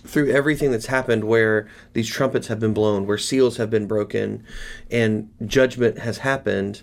through 0.08 0.30
everything 0.30 0.70
that's 0.70 0.86
happened, 0.86 1.24
where 1.24 1.68
these 1.92 2.08
trumpets 2.08 2.46
have 2.48 2.58
been 2.58 2.72
blown, 2.72 3.06
where 3.06 3.18
seals 3.18 3.58
have 3.58 3.68
been 3.68 3.86
broken, 3.86 4.42
and 4.90 5.30
judgment 5.46 5.98
has 5.98 6.18
happened, 6.18 6.82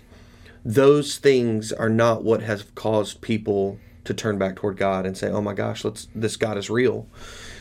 those 0.64 1.18
things 1.18 1.72
are 1.72 1.88
not 1.88 2.22
what 2.22 2.42
has 2.42 2.64
caused 2.76 3.20
people 3.20 3.78
to 4.04 4.14
turn 4.14 4.38
back 4.38 4.54
toward 4.54 4.76
God 4.76 5.04
and 5.04 5.16
say, 5.18 5.28
"Oh 5.28 5.40
my 5.40 5.54
gosh, 5.54 5.84
let's 5.84 6.06
this 6.14 6.36
God 6.36 6.56
is 6.56 6.70
real." 6.70 7.08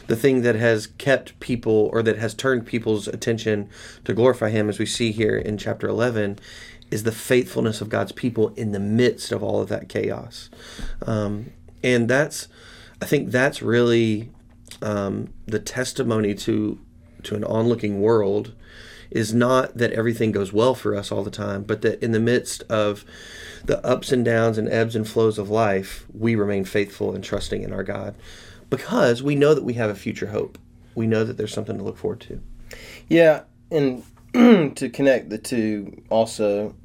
The 0.05 0.15
thing 0.15 0.43
that 0.43 0.55
has 0.55 0.87
kept 0.99 1.39
people 1.39 1.89
or 1.91 2.03
that 2.03 2.19
has 2.19 2.35
turned 2.35 2.67
people's 2.67 3.07
attention 3.07 3.67
to 4.03 4.13
glorify 4.13 4.51
him 4.51 4.69
as 4.69 4.77
we 4.77 4.85
see 4.85 5.11
here 5.11 5.35
in 5.35 5.57
chapter 5.57 5.87
11 5.87 6.37
is 6.91 7.01
the 7.01 7.11
faithfulness 7.11 7.81
of 7.81 7.89
God's 7.89 8.11
people 8.11 8.49
in 8.49 8.71
the 8.71 8.79
midst 8.79 9.31
of 9.31 9.41
all 9.41 9.61
of 9.61 9.69
that 9.69 9.89
chaos. 9.89 10.51
Um, 11.07 11.51
and 11.83 12.07
that's 12.07 12.47
I 13.01 13.05
think 13.05 13.31
that's 13.31 13.63
really 13.63 14.29
um, 14.81 15.33
the 15.45 15.59
testimony 15.59 16.33
to 16.35 16.79
to 17.23 17.35
an 17.35 17.43
onlooking 17.43 18.01
world 18.01 18.53
is 19.11 19.33
not 19.33 19.77
that 19.77 19.91
everything 19.93 20.31
goes 20.31 20.51
well 20.51 20.75
for 20.75 20.95
us 20.95 21.11
all 21.11 21.23
the 21.23 21.31
time, 21.31 21.63
but 21.63 21.81
that 21.81 22.01
in 22.03 22.11
the 22.11 22.19
midst 22.19 22.63
of 22.63 23.05
the 23.63 23.83
ups 23.85 24.11
and 24.11 24.25
downs 24.25 24.57
and 24.57 24.69
ebbs 24.69 24.95
and 24.95 25.07
flows 25.07 25.37
of 25.37 25.49
life, 25.49 26.05
we 26.13 26.35
remain 26.35 26.65
faithful 26.65 27.13
and 27.13 27.23
trusting 27.23 27.63
in 27.63 27.73
our 27.73 27.83
God 27.83 28.15
because 28.69 29.23
we 29.23 29.35
know 29.35 29.53
that 29.53 29.63
we 29.63 29.73
have 29.73 29.89
a 29.89 29.95
future 29.95 30.27
hope. 30.27 30.57
We 30.95 31.07
know 31.07 31.23
that 31.23 31.37
there's 31.37 31.53
something 31.53 31.77
to 31.77 31.83
look 31.83 31.97
forward 31.97 32.21
to. 32.21 32.41
Yeah, 33.07 33.43
and 33.71 34.03
to 34.33 34.89
connect 34.89 35.29
the 35.29 35.37
two 35.37 36.03
also, 36.09 36.75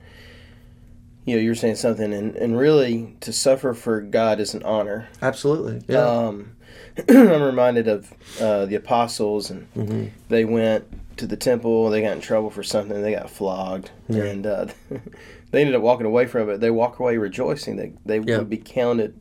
you 1.25 1.37
know, 1.37 1.43
you're 1.43 1.55
saying 1.55 1.77
something, 1.77 2.13
and, 2.13 2.37
and 2.37 2.59
really 2.59 3.17
to 3.21 3.33
suffer 3.33 3.75
for 3.75 4.01
God 4.01 4.41
is 4.41 4.55
an 4.55 4.63
honor. 4.63 5.09
Absolutely. 5.23 5.83
Yeah. 5.89 6.07
Um, 6.07 6.57
I'm 7.09 7.43
reminded 7.43 7.89
of 7.89 8.13
uh, 8.41 8.67
the 8.67 8.75
apostles, 8.75 9.51
and 9.51 9.73
mm-hmm. 9.75 10.07
they 10.29 10.45
went 10.45 10.85
to 11.19 11.27
the 11.27 11.37
temple. 11.37 11.91
They 11.91 12.03
got 12.03 12.13
in 12.13 12.21
trouble 12.21 12.51
for 12.51 12.63
something. 12.63 13.01
They 13.03 13.15
got 13.15 13.31
flogged, 13.31 13.91
yeah. 14.09 14.25
and 14.25 14.47
uh, 14.47 14.67
they 15.51 15.61
ended 15.61 15.75
up 15.75 15.83
walking 15.83 16.07
away 16.07 16.27
from 16.27 16.51
it. 16.51 16.59
They 16.61 16.71
walk 16.71 16.99
away 16.99 17.17
rejoicing. 17.17 17.77
They 17.77 17.93
they 18.05 18.19
yeah. 18.19 18.39
would 18.39 18.51
be 18.51 18.59
counted 18.59 19.21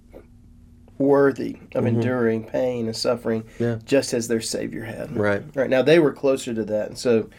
worthy 0.97 1.55
of 1.73 1.85
mm-hmm. 1.85 1.87
enduring 1.87 2.43
pain 2.43 2.85
and 2.87 2.95
suffering, 2.95 3.45
yeah. 3.57 3.79
just 3.85 4.13
as 4.13 4.27
their 4.27 4.41
Savior 4.41 4.83
had. 4.83 5.15
Right. 5.15 5.43
Right. 5.55 5.69
Now 5.69 5.81
they 5.81 5.99
were 5.99 6.13
closer 6.13 6.53
to 6.53 6.63
that, 6.65 6.89
and 6.89 6.97
so 6.97 7.29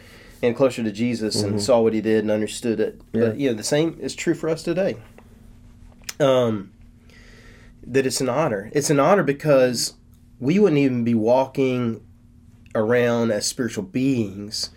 and 0.43 0.55
closer 0.55 0.83
to 0.83 0.91
Jesus, 0.91 1.37
mm-hmm. 1.37 1.49
and 1.49 1.61
saw 1.61 1.81
what 1.81 1.93
He 1.93 2.01
did 2.01 2.23
and 2.23 2.31
understood 2.31 2.79
it. 2.79 3.01
But 3.11 3.37
you 3.37 3.49
know, 3.49 3.55
the 3.55 3.63
same 3.63 3.97
is 3.99 4.15
true 4.15 4.33
for 4.33 4.49
us 4.49 4.63
today. 4.63 4.97
Um, 6.19 6.71
that 7.83 8.05
it's 8.05 8.21
an 8.21 8.29
honor. 8.29 8.69
It's 8.73 8.89
an 8.89 8.99
honor 8.99 9.23
because 9.23 9.95
we 10.41 10.59
wouldn't 10.59 10.79
even 10.79 11.05
be 11.05 11.13
walking 11.13 12.05
around 12.75 13.31
as 13.31 13.45
spiritual 13.45 13.83
beings 13.83 14.71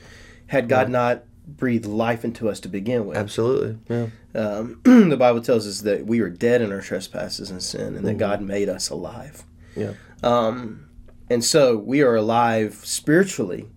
had 0.46 0.68
God 0.68 0.88
not 0.88 1.24
breathed 1.46 1.86
life 1.86 2.24
into 2.24 2.48
us 2.48 2.60
to 2.60 2.68
begin 2.68 3.06
with. 3.06 3.16
Absolutely. 3.16 3.78
Yeah. 3.88 4.08
Um, 4.34 4.80
the 4.84 5.16
Bible 5.16 5.40
tells 5.40 5.66
us 5.66 5.80
that 5.80 6.06
we 6.06 6.20
are 6.20 6.30
dead 6.30 6.60
in 6.60 6.70
our 6.70 6.80
trespasses 6.80 7.50
and 7.50 7.62
sin, 7.62 7.80
and 7.80 7.96
mm-hmm. 7.96 8.06
that 8.06 8.18
God 8.18 8.42
made 8.42 8.68
us 8.68 8.90
alive. 8.90 9.44
Yeah. 9.74 9.94
Um, 10.22 10.88
and 11.30 11.42
so 11.42 11.76
we 11.76 12.02
are 12.02 12.14
alive 12.14 12.74
spiritually 12.84 13.70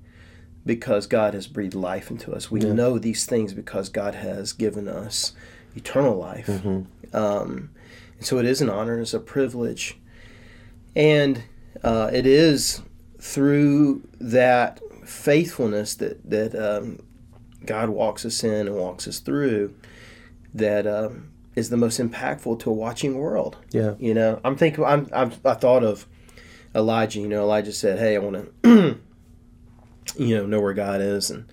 because 0.66 1.08
God 1.08 1.34
has 1.34 1.48
breathed 1.48 1.74
life 1.74 2.12
into 2.12 2.34
us. 2.34 2.52
We 2.52 2.62
yeah. 2.62 2.74
know 2.74 3.00
these 3.00 3.26
things 3.26 3.54
because 3.54 3.88
God 3.88 4.16
has 4.16 4.52
given 4.52 4.88
us 4.88 5.34
eternal 5.76 6.18
life. 6.18 6.48
Mm-hmm. 6.48 7.16
Um, 7.16 7.70
and 8.18 8.26
so 8.26 8.38
it 8.40 8.46
is 8.46 8.62
an 8.62 8.70
honor, 8.70 9.00
it's 9.00 9.14
a 9.14 9.20
privilege, 9.20 9.98
and 10.96 11.44
uh, 11.84 12.10
it 12.14 12.26
is 12.26 12.82
through 13.20 14.08
that 14.20 14.80
faithfulness 15.06 15.96
that 15.96 16.30
that 16.30 16.56
um, 16.56 17.00
God 17.66 17.90
walks 17.90 18.26
us 18.26 18.44
in 18.44 18.68
and 18.68 18.76
walks 18.76 19.08
us 19.08 19.20
through 19.20 19.74
that 20.54 20.88
um, 20.88 21.32
is 21.56 21.70
the 21.70 21.78
most 21.78 22.00
impactful 22.00 22.60
to 22.60 22.70
a 22.70 22.74
watching 22.74 23.18
world. 23.18 23.58
Yeah, 23.72 23.96
you 24.00 24.14
know, 24.14 24.40
I'm 24.44 24.56
thinking 24.56 24.84
I'm, 24.84 25.10
I'm 25.14 25.32
I 25.46 25.54
thought 25.54 25.84
of 25.84 26.08
Elijah. 26.76 27.20
You 27.20 27.28
know, 27.28 27.44
Elijah 27.44 27.74
said, 27.74 28.00
"Hey, 28.00 28.16
I 28.16 28.20
want 28.20 28.52
to, 28.64 29.00
you 30.18 30.38
know, 30.38 30.46
know 30.46 30.62
where 30.62 30.74
God 30.74 31.02
is," 31.02 31.30
and 31.30 31.46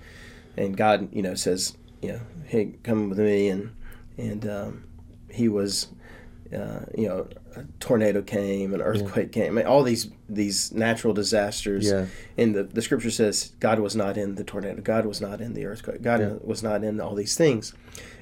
and 0.56 0.76
God, 0.76 1.08
you 1.12 1.22
know, 1.22 1.34
says, 1.34 1.76
you 2.02 2.12
know, 2.12 2.20
"Hey, 2.46 2.74
come 2.82 3.10
with 3.10 3.18
me," 3.18 3.48
and 3.48 3.74
and 4.16 4.48
um, 4.48 4.84
he 5.30 5.48
was 5.48 5.88
uh, 6.54 6.80
you 6.96 7.08
know, 7.08 7.26
a 7.56 7.64
tornado 7.80 8.22
came, 8.22 8.74
an 8.74 8.80
earthquake 8.80 9.34
yeah. 9.34 9.44
came, 9.44 9.66
all 9.66 9.82
these 9.82 10.10
these 10.28 10.72
natural 10.72 11.12
disasters. 11.12 11.90
Yeah. 11.90 12.06
And 12.36 12.54
the, 12.54 12.64
the 12.64 12.82
scripture 12.82 13.10
says 13.10 13.52
God 13.60 13.78
was 13.78 13.94
not 13.94 14.16
in 14.16 14.34
the 14.34 14.44
tornado, 14.44 14.80
God 14.80 15.06
was 15.06 15.20
not 15.20 15.40
in 15.40 15.54
the 15.54 15.66
earthquake, 15.66 16.02
God 16.02 16.20
yeah. 16.20 16.34
was 16.42 16.62
not 16.62 16.84
in 16.84 17.00
all 17.00 17.14
these 17.14 17.36
things. 17.36 17.74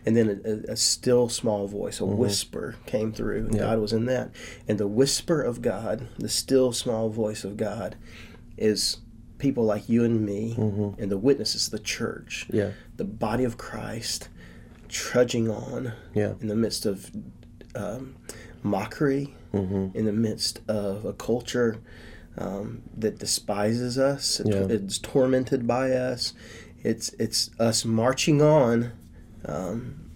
And 0.05 0.17
then 0.17 0.41
a, 0.45 0.73
a 0.73 0.77
still 0.77 1.29
small 1.29 1.69
voice, 1.69 2.01
a 2.01 2.03
mm-hmm. 2.03 2.17
whisper 2.17 2.77
came 2.87 3.12
through, 3.12 3.47
and 3.47 3.55
yeah. 3.55 3.61
God 3.61 3.79
was 3.79 3.93
in 3.93 4.07
that. 4.07 4.31
And 4.67 4.79
the 4.79 4.89
whisper 4.89 5.41
of 5.41 5.62
God, 5.62 6.09
the 6.19 6.29
still 6.29 6.73
small 6.73 7.09
voice 7.09 7.45
of 7.45 7.57
God, 7.57 7.97
is 8.57 8.99
people 9.39 9.65
like 9.65 9.89
you 9.89 10.05
and 10.05 10.25
me, 10.25 10.55
mm-hmm. 10.59 11.01
and 11.01 11.11
the 11.11 11.19
witnesses, 11.19 11.69
the 11.69 11.79
church, 11.79 12.47
yeah. 12.51 12.73
the 12.97 13.05
body 13.05 13.45
of 13.45 13.59
Christ, 13.59 14.29
trudging 14.89 15.49
on 15.49 15.93
yeah. 16.15 16.35
in 16.41 16.49
the 16.49 16.57
midst 16.57 16.85
of 16.85 17.11
um, 17.75 18.17
mockery 18.62 19.35
mm-hmm. 19.52 19.97
in 19.97 20.04
the 20.04 20.12
midst 20.12 20.61
of 20.69 21.04
a 21.04 21.12
culture 21.12 21.81
um, 22.38 22.83
that 22.97 23.19
despises 23.19 23.99
us. 23.99 24.40
Yeah. 24.45 24.66
It's 24.69 24.99
tormented 24.99 25.66
by 25.66 25.92
us. 25.92 26.35
It's 26.83 27.11
it's 27.14 27.50
us 27.59 27.85
marching 27.85 28.42
on, 28.42 28.92
um, 29.45 30.11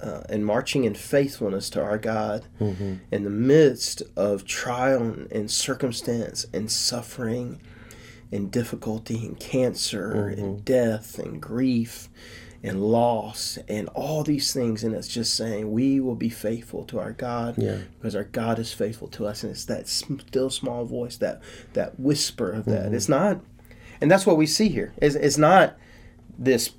uh, 0.00 0.22
and 0.28 0.46
marching 0.46 0.84
in 0.84 0.94
faithfulness 0.94 1.68
to 1.70 1.82
our 1.82 1.98
God 1.98 2.46
mm-hmm. 2.60 2.96
in 3.10 3.24
the 3.24 3.30
midst 3.30 4.02
of 4.16 4.44
trial 4.44 5.26
and 5.30 5.50
circumstance 5.50 6.46
and 6.52 6.70
suffering, 6.70 7.60
and 8.32 8.50
difficulty 8.50 9.26
and 9.26 9.38
cancer 9.38 10.14
mm-hmm. 10.14 10.40
and 10.40 10.64
death 10.64 11.18
and 11.18 11.40
grief 11.40 12.08
and 12.66 12.82
loss 12.82 13.58
and 13.68 13.88
all 13.90 14.24
these 14.24 14.52
things 14.52 14.82
and 14.82 14.94
it's 14.94 15.08
just 15.08 15.34
saying 15.34 15.70
we 15.70 16.00
will 16.00 16.16
be 16.16 16.28
faithful 16.28 16.84
to 16.84 16.98
our 16.98 17.12
god 17.12 17.54
yeah. 17.56 17.78
because 17.98 18.16
our 18.16 18.24
god 18.24 18.58
is 18.58 18.72
faithful 18.72 19.06
to 19.06 19.24
us 19.24 19.42
and 19.42 19.52
it's 19.52 19.64
that 19.64 19.86
still 19.86 20.50
small 20.50 20.84
voice 20.84 21.16
that 21.16 21.40
that 21.74 21.98
whisper 21.98 22.50
of 22.50 22.64
that. 22.64 22.86
Mm-hmm. 22.86 22.94
it's 22.94 23.08
not 23.08 23.40
and 24.00 24.10
that's 24.10 24.26
what 24.26 24.36
we 24.36 24.46
see 24.46 24.68
here. 24.68 24.92
It's, 24.98 25.14
it's 25.14 25.38
not 25.38 25.76
this 26.38 26.72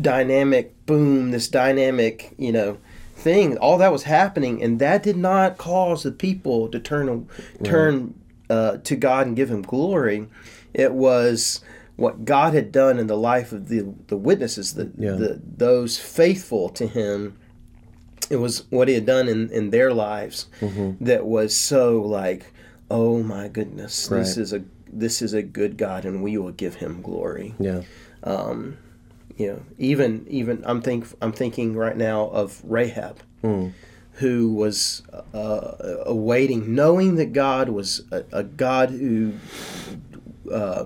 dynamic 0.00 0.74
boom 0.86 1.30
this 1.30 1.48
dynamic 1.48 2.34
you 2.38 2.52
know 2.52 2.78
thing. 3.14 3.56
All 3.58 3.78
that 3.78 3.92
was 3.92 4.04
happening 4.04 4.62
and 4.62 4.78
that 4.78 5.02
did 5.02 5.16
not 5.16 5.58
cause 5.58 6.02
the 6.02 6.12
people 6.12 6.68
to 6.68 6.78
turn 6.80 7.28
turn 7.62 8.14
uh, 8.50 8.78
to 8.78 8.96
god 8.96 9.26
and 9.26 9.36
give 9.36 9.50
him 9.50 9.62
glory. 9.62 10.28
It 10.72 10.92
was 10.92 11.60
what 11.96 12.24
God 12.24 12.54
had 12.54 12.72
done 12.72 12.98
in 12.98 13.06
the 13.06 13.16
life 13.16 13.52
of 13.52 13.68
the 13.68 13.94
the 14.08 14.16
witnesses, 14.16 14.74
the, 14.74 14.90
yeah. 14.98 15.12
the 15.12 15.40
those 15.44 15.98
faithful 15.98 16.68
to 16.70 16.86
Him. 16.86 17.38
It 18.30 18.36
was 18.36 18.64
what 18.70 18.88
He 18.88 18.94
had 18.94 19.06
done 19.06 19.28
in 19.28 19.50
in 19.50 19.70
their 19.70 19.92
lives 19.92 20.46
mm-hmm. 20.60 21.04
that 21.04 21.26
was 21.26 21.56
so 21.56 22.00
like, 22.00 22.52
oh 22.90 23.22
my 23.22 23.48
goodness, 23.48 24.08
right. 24.10 24.18
this 24.18 24.36
is 24.36 24.52
a 24.52 24.64
this 24.92 25.22
is 25.22 25.34
a 25.34 25.42
good 25.42 25.76
God, 25.76 26.04
and 26.04 26.22
we 26.22 26.36
will 26.36 26.52
give 26.52 26.76
Him 26.76 27.02
glory. 27.02 27.54
Yeah. 27.58 27.82
Um, 28.22 28.78
you 29.36 29.48
know, 29.48 29.62
even 29.78 30.26
even 30.28 30.64
I'm 30.66 30.80
think 30.80 31.06
I'm 31.20 31.32
thinking 31.32 31.76
right 31.76 31.96
now 31.96 32.26
of 32.28 32.60
Rahab. 32.64 33.20
Mm. 33.42 33.72
Who 34.18 34.54
was 34.54 35.02
uh, 35.34 35.72
awaiting, 36.06 36.72
knowing 36.72 37.16
that 37.16 37.32
God 37.32 37.68
was 37.68 38.02
a, 38.12 38.22
a 38.30 38.44
God 38.44 38.90
who 38.90 39.32
uh, 40.52 40.84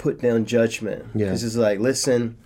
put 0.00 0.20
down 0.20 0.46
judgment. 0.46 1.12
Because 1.12 1.42
yeah. 1.42 1.46
it's 1.46 1.56
like, 1.56 1.78
listen, 1.78 2.38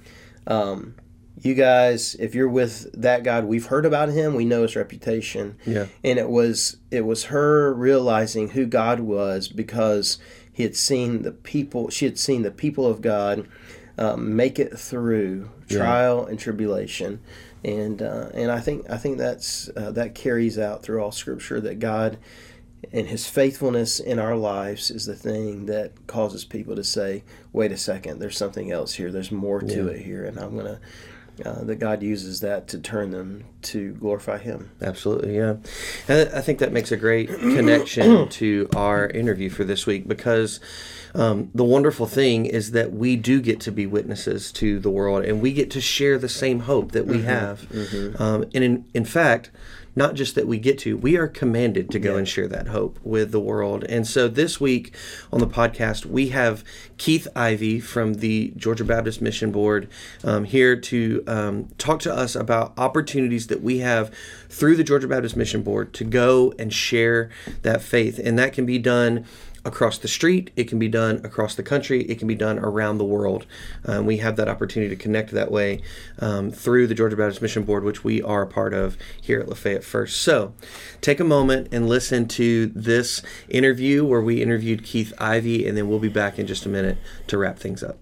um, 0.49 0.97
you 1.41 1.55
guys, 1.55 2.17
if 2.17 2.35
you're 2.35 2.49
with 2.49 2.91
that 3.01 3.23
God, 3.23 3.45
we've 3.45 3.67
heard 3.67 3.87
about 3.87 4.09
him, 4.09 4.35
we 4.35 4.45
know 4.45 4.63
his 4.63 4.75
reputation. 4.75 5.57
Yeah. 5.65 5.87
And 6.03 6.19
it 6.19 6.29
was 6.29 6.79
it 6.91 7.03
was 7.03 7.25
her 7.25 7.73
realizing 7.73 8.51
who 8.51 8.67
God 8.67 9.01
was 9.01 9.49
because 9.49 10.19
he 10.53 10.65
had 10.65 10.77
seen 10.77 11.23
the 11.23 11.33
people 11.33 11.91
she 11.91 12.05
had 12.05 12.19
seen 12.19 12.43
the 12.43 12.51
people 12.51 12.87
of 12.87 13.01
God 13.01 13.49
um, 13.99 14.35
make 14.35 14.59
it 14.59 14.77
through 14.77 15.51
trial 15.69 16.25
yeah. 16.25 16.31
and 16.31 16.41
tribulation. 16.41 17.21
And 17.65 18.03
uh, 18.03 18.31
and 18.35 18.51
I 18.51 18.61
think 18.61 18.91
I 18.91 18.97
think 18.97 19.19
that's 19.19 19.71
uh, 19.77 19.93
that 19.93 20.15
carries 20.15 20.59
out 20.59 20.83
through 20.83 21.03
all 21.03 21.13
Scripture 21.13 21.61
that 21.61 21.79
God 21.79 22.19
and 22.93 23.09
his 23.09 23.27
faithfulness 23.29 24.01
in 24.01 24.19
our 24.19 24.37
lives 24.37 24.91
is 24.91 25.07
the 25.07 25.15
thing 25.15 25.67
that 25.67 26.07
causes 26.07 26.45
people 26.45 26.77
to 26.77 26.85
say, 26.85 27.23
wait 27.53 27.73
a 27.73 27.77
second, 27.77 28.19
there's 28.19 28.37
something 28.37 28.71
else 28.71 28.95
here. 28.95 29.11
There's 29.11 29.33
more 29.33 29.61
to 29.61 29.85
yeah. 29.87 29.91
it 29.91 30.03
here. 30.03 30.25
And 30.25 30.39
I'm 30.39 30.57
going 30.57 30.67
to, 30.67 30.81
uh, 31.49 31.65
that 31.65 31.77
God 31.77 32.03
uses 32.03 32.41
that 32.41 32.69
to 32.69 32.79
turn 32.79 33.11
them 33.11 33.45
to 33.63 33.93
glorify 33.95 34.39
Him. 34.39 34.71
Absolutely, 34.81 35.37
yeah. 35.37 35.57
And 36.09 36.29
I 36.31 36.41
think 36.41 36.61
that 36.61 36.73
makes 36.73 36.93
a 36.93 36.97
great 36.97 37.29
connection 37.39 38.29
to 38.41 38.69
our 38.77 39.09
interview 39.09 39.51
for 39.51 39.65
this 39.65 39.87
week 39.87 40.07
because 40.07 40.61
um, 41.15 41.51
the 41.55 41.65
wonderful 41.65 42.07
thing 42.07 42.47
is 42.47 42.73
that 42.73 42.93
we 42.93 43.17
do 43.17 43.41
get 43.41 43.61
to 43.61 43.73
be 43.73 43.87
witnesses 43.87 44.53
to 44.53 44.79
the 44.79 44.91
world 44.91 45.25
and 45.25 45.41
we 45.41 45.53
get 45.53 45.71
to 45.73 45.81
share 45.81 46.19
the 46.19 46.29
same 46.29 46.61
hope 46.61 46.93
that 46.93 47.07
we 47.07 47.19
mm-hmm. 47.19 47.27
have. 47.27 47.61
Mm-hmm. 47.69 48.23
Um, 48.23 48.43
and 48.55 48.65
in, 48.65 48.85
in 48.95 49.05
fact, 49.05 49.51
not 49.97 50.15
just 50.15 50.35
that 50.35 50.47
we 50.47 50.59
get 50.59 50.79
to, 50.81 50.97
we 50.97 51.17
are 51.17 51.29
commanded 51.29 51.91
to 51.91 51.99
go 51.99 52.13
yeah. 52.13 52.19
and 52.19 52.29
share 52.29 52.49
that 52.49 52.69
hope 52.69 52.99
with 53.03 53.33
the 53.33 53.41
world. 53.41 53.85
And 53.85 54.07
so 54.07 54.29
this 54.29 54.61
week 54.61 54.95
on 55.33 55.41
the 55.41 55.47
podcast, 55.47 56.07
we 56.07 56.29
have 56.29 56.65
Keith 56.99 57.29
Ivy 57.37 57.81
from 57.81 58.15
the 58.15 58.53
Georgia 58.57 58.85
Baptist 58.85 59.21
Mission 59.21 59.51
Board 59.51 59.89
um, 60.23 60.45
here 60.45 60.77
to 60.77 61.23
um, 61.27 61.69
talk 61.79 62.01
to 62.01 62.13
us 62.13 62.35
about 62.35 62.73
opportunities 62.77 63.47
that 63.49 63.63
we 63.63 63.79
have 63.79 64.13
through 64.49 64.77
the 64.77 64.85
Georgia 64.85 65.09
Baptist 65.09 65.37
Mission 65.37 65.63
Board 65.63 65.93
to 65.95 66.05
go 66.05 66.53
and 66.59 66.73
share 66.73 67.31
that 67.63 67.83
faith. 67.83 68.19
And 68.19 68.39
that 68.39 68.53
can 68.53 68.67
be 68.67 68.79
done 68.79 69.25
across 69.65 69.99
the 69.99 70.09
street, 70.09 70.51
it 70.57 70.69
can 70.69 70.79
be 70.79 70.89
done 70.89 71.21
across 71.25 71.55
the 71.55 71.63
country, 71.63 72.03
it 72.03 72.19
can 72.19 72.29
be 72.29 72.35
done 72.35 72.59
around 72.59 72.99
the 72.99 73.05
world. 73.05 73.47
Um, 73.85 74.07
we 74.07 74.19
have 74.19 74.37
that 74.37 74.49
opportunity 74.49 74.95
to 74.95 75.01
connect 75.01 75.31
that 75.31 75.51
way 75.51 75.83
um, 76.19 76.51
through 76.51 76.87
the 76.87 76.95
Georgia 76.95 77.17
Baptist 77.17 77.43
Mission 77.43 77.65
Board, 77.65 77.85
which 77.85 78.05
we 78.05 78.23
are 78.23 78.43
a 78.43 78.47
part 78.47 78.75
of 78.75 78.97
here 79.21 79.41
at 79.41 79.49
Lafayette 79.49 79.85
First. 79.85 80.21
So 80.21 80.53
take 81.01 81.21
a 81.21 81.25
moment 81.25 81.69
and 81.73 81.89
listen 81.89 82.29
to 82.29 82.67
this 82.67 83.23
interview 83.49 84.05
where 84.05 84.21
we 84.21 84.43
interviewed 84.43 84.85
Keith 84.85 85.13
Ivy, 85.19 85.67
and 85.67 85.77
then 85.77 85.89
we'll 85.89 85.99
be 85.99 86.09
back 86.09 86.39
in 86.39 86.47
just 86.47 86.67
a 86.67 86.69
minute 86.69 86.99
to 87.29 87.39
wrap 87.39 87.59
things 87.59 87.83
up. 87.83 87.99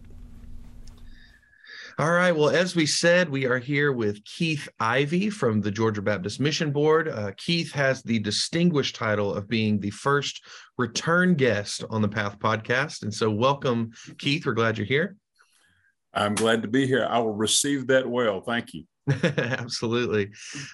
All 2.02 2.10
right. 2.10 2.34
Well, 2.34 2.48
as 2.48 2.74
we 2.74 2.84
said, 2.84 3.28
we 3.28 3.46
are 3.46 3.60
here 3.60 3.92
with 3.92 4.24
Keith 4.24 4.68
Ivy 4.80 5.30
from 5.30 5.60
the 5.60 5.70
Georgia 5.70 6.02
Baptist 6.02 6.40
Mission 6.40 6.72
Board. 6.72 7.08
Uh, 7.08 7.30
Keith 7.36 7.70
has 7.74 8.02
the 8.02 8.18
distinguished 8.18 8.96
title 8.96 9.32
of 9.32 9.48
being 9.48 9.78
the 9.78 9.90
first 9.90 10.44
return 10.78 11.36
guest 11.36 11.84
on 11.90 12.02
the 12.02 12.08
Path 12.08 12.40
podcast. 12.40 13.04
And 13.04 13.14
so, 13.14 13.30
welcome, 13.30 13.92
Keith. 14.18 14.44
We're 14.44 14.54
glad 14.54 14.78
you're 14.78 14.84
here. 14.84 15.14
I'm 16.12 16.34
glad 16.34 16.62
to 16.62 16.68
be 16.68 16.88
here. 16.88 17.06
I 17.08 17.20
will 17.20 17.34
receive 17.34 17.86
that 17.86 18.10
well. 18.10 18.40
Thank 18.40 18.74
you. 18.74 18.82
Absolutely. 19.22 20.30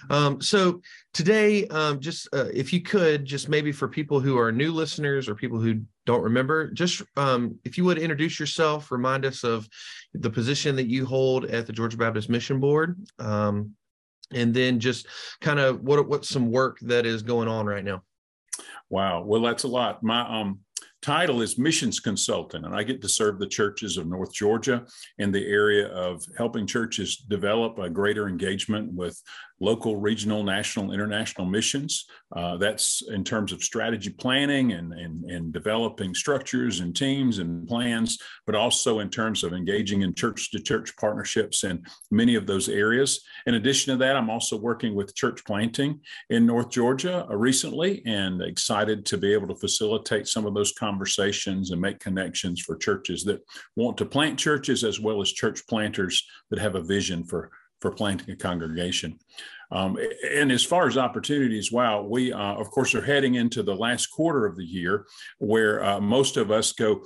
Um, 0.09 0.41
so 0.41 0.81
today, 1.13 1.67
um, 1.67 1.99
just 1.99 2.27
uh, 2.33 2.45
if 2.51 2.73
you 2.73 2.81
could, 2.81 3.25
just 3.25 3.49
maybe 3.49 3.71
for 3.71 3.87
people 3.87 4.19
who 4.19 4.35
are 4.39 4.51
new 4.51 4.71
listeners 4.71 5.29
or 5.29 5.35
people 5.35 5.59
who 5.59 5.81
don't 6.09 6.23
remember, 6.23 6.71
just 6.71 7.03
um, 7.17 7.59
if 7.63 7.77
you 7.77 7.85
would 7.85 7.99
introduce 7.99 8.39
yourself, 8.39 8.91
remind 8.91 9.25
us 9.25 9.43
of 9.43 9.69
the 10.15 10.29
position 10.29 10.75
that 10.75 10.87
you 10.87 11.05
hold 11.05 11.45
at 11.45 11.67
the 11.67 11.71
Georgia 11.71 11.97
Baptist 11.97 12.31
Mission 12.31 12.59
Board, 12.59 12.99
um, 13.19 13.75
and 14.33 14.51
then 14.51 14.79
just 14.79 15.05
kind 15.39 15.59
of 15.59 15.81
what 15.81 16.07
what's 16.09 16.27
some 16.27 16.49
work 16.49 16.79
that 16.81 17.05
is 17.05 17.21
going 17.21 17.47
on 17.47 17.67
right 17.67 17.83
now. 17.83 18.01
Wow. 18.89 19.21
Well, 19.21 19.43
that's 19.43 19.65
a 19.65 19.67
lot. 19.67 20.01
My 20.01 20.21
um 20.21 20.61
title 21.03 21.43
is 21.43 21.59
missions 21.59 21.99
consultant, 21.99 22.65
and 22.65 22.73
I 22.73 22.81
get 22.81 23.03
to 23.03 23.09
serve 23.09 23.37
the 23.37 23.45
churches 23.45 23.95
of 23.97 24.07
North 24.07 24.33
Georgia 24.33 24.87
in 25.19 25.31
the 25.31 25.45
area 25.45 25.89
of 25.89 26.25
helping 26.39 26.65
churches 26.65 27.17
develop 27.17 27.77
a 27.77 27.87
greater 27.87 28.27
engagement 28.27 28.91
with 28.93 29.21
local, 29.59 29.97
regional, 29.97 30.43
national, 30.43 30.91
international 30.91 31.45
missions. 31.45 32.05
Uh, 32.35 32.57
that's 32.57 33.01
in 33.09 33.23
terms 33.23 33.51
of 33.51 33.63
strategy 33.63 34.09
planning 34.09 34.73
and, 34.73 34.93
and, 34.93 35.23
and 35.25 35.51
developing 35.51 36.13
structures 36.13 36.79
and 36.79 36.95
teams 36.95 37.39
and 37.39 37.67
plans, 37.67 38.19
but 38.45 38.55
also 38.55 38.99
in 38.99 39.09
terms 39.09 39.43
of 39.43 39.53
engaging 39.53 40.03
in 40.03 40.13
church 40.13 40.51
to 40.51 40.59
church 40.59 40.95
partnerships 40.97 41.63
in 41.63 41.83
many 42.11 42.35
of 42.35 42.45
those 42.45 42.69
areas. 42.69 43.21
In 43.47 43.55
addition 43.55 43.93
to 43.93 43.97
that, 43.97 44.15
I'm 44.15 44.29
also 44.29 44.57
working 44.57 44.95
with 44.95 45.15
church 45.15 45.43
planting 45.43 45.99
in 46.29 46.45
North 46.45 46.69
Georgia 46.69 47.25
uh, 47.29 47.35
recently 47.35 48.03
and 48.05 48.41
excited 48.41 49.05
to 49.07 49.17
be 49.17 49.33
able 49.33 49.47
to 49.47 49.55
facilitate 49.55 50.27
some 50.27 50.45
of 50.45 50.53
those 50.53 50.71
conversations 50.73 51.71
and 51.71 51.81
make 51.81 51.99
connections 51.99 52.61
for 52.61 52.75
churches 52.75 53.23
that 53.23 53.41
want 53.75 53.97
to 53.97 54.05
plant 54.05 54.37
churches 54.37 54.83
as 54.83 54.99
well 54.99 55.21
as 55.21 55.31
church 55.31 55.65
planters 55.67 56.25
that 56.49 56.59
have 56.59 56.75
a 56.75 56.81
vision 56.81 57.23
for 57.23 57.51
for 57.81 57.91
planting 57.91 58.31
a 58.31 58.35
congregation. 58.35 59.19
Um, 59.71 59.97
and 60.31 60.51
as 60.51 60.63
far 60.63 60.87
as 60.87 60.97
opportunities, 60.97 61.71
wow, 61.71 62.01
we 62.01 62.33
uh, 62.33 62.55
of 62.55 62.71
course 62.71 62.95
are 62.95 63.03
heading 63.03 63.35
into 63.35 63.61
the 63.61 63.75
last 63.75 64.07
quarter 64.07 64.45
of 64.45 64.55
the 64.55 64.65
year 64.65 65.05
where 65.37 65.83
uh, 65.83 66.01
most 66.01 66.37
of 66.37 66.49
us 66.49 66.71
go, 66.71 67.03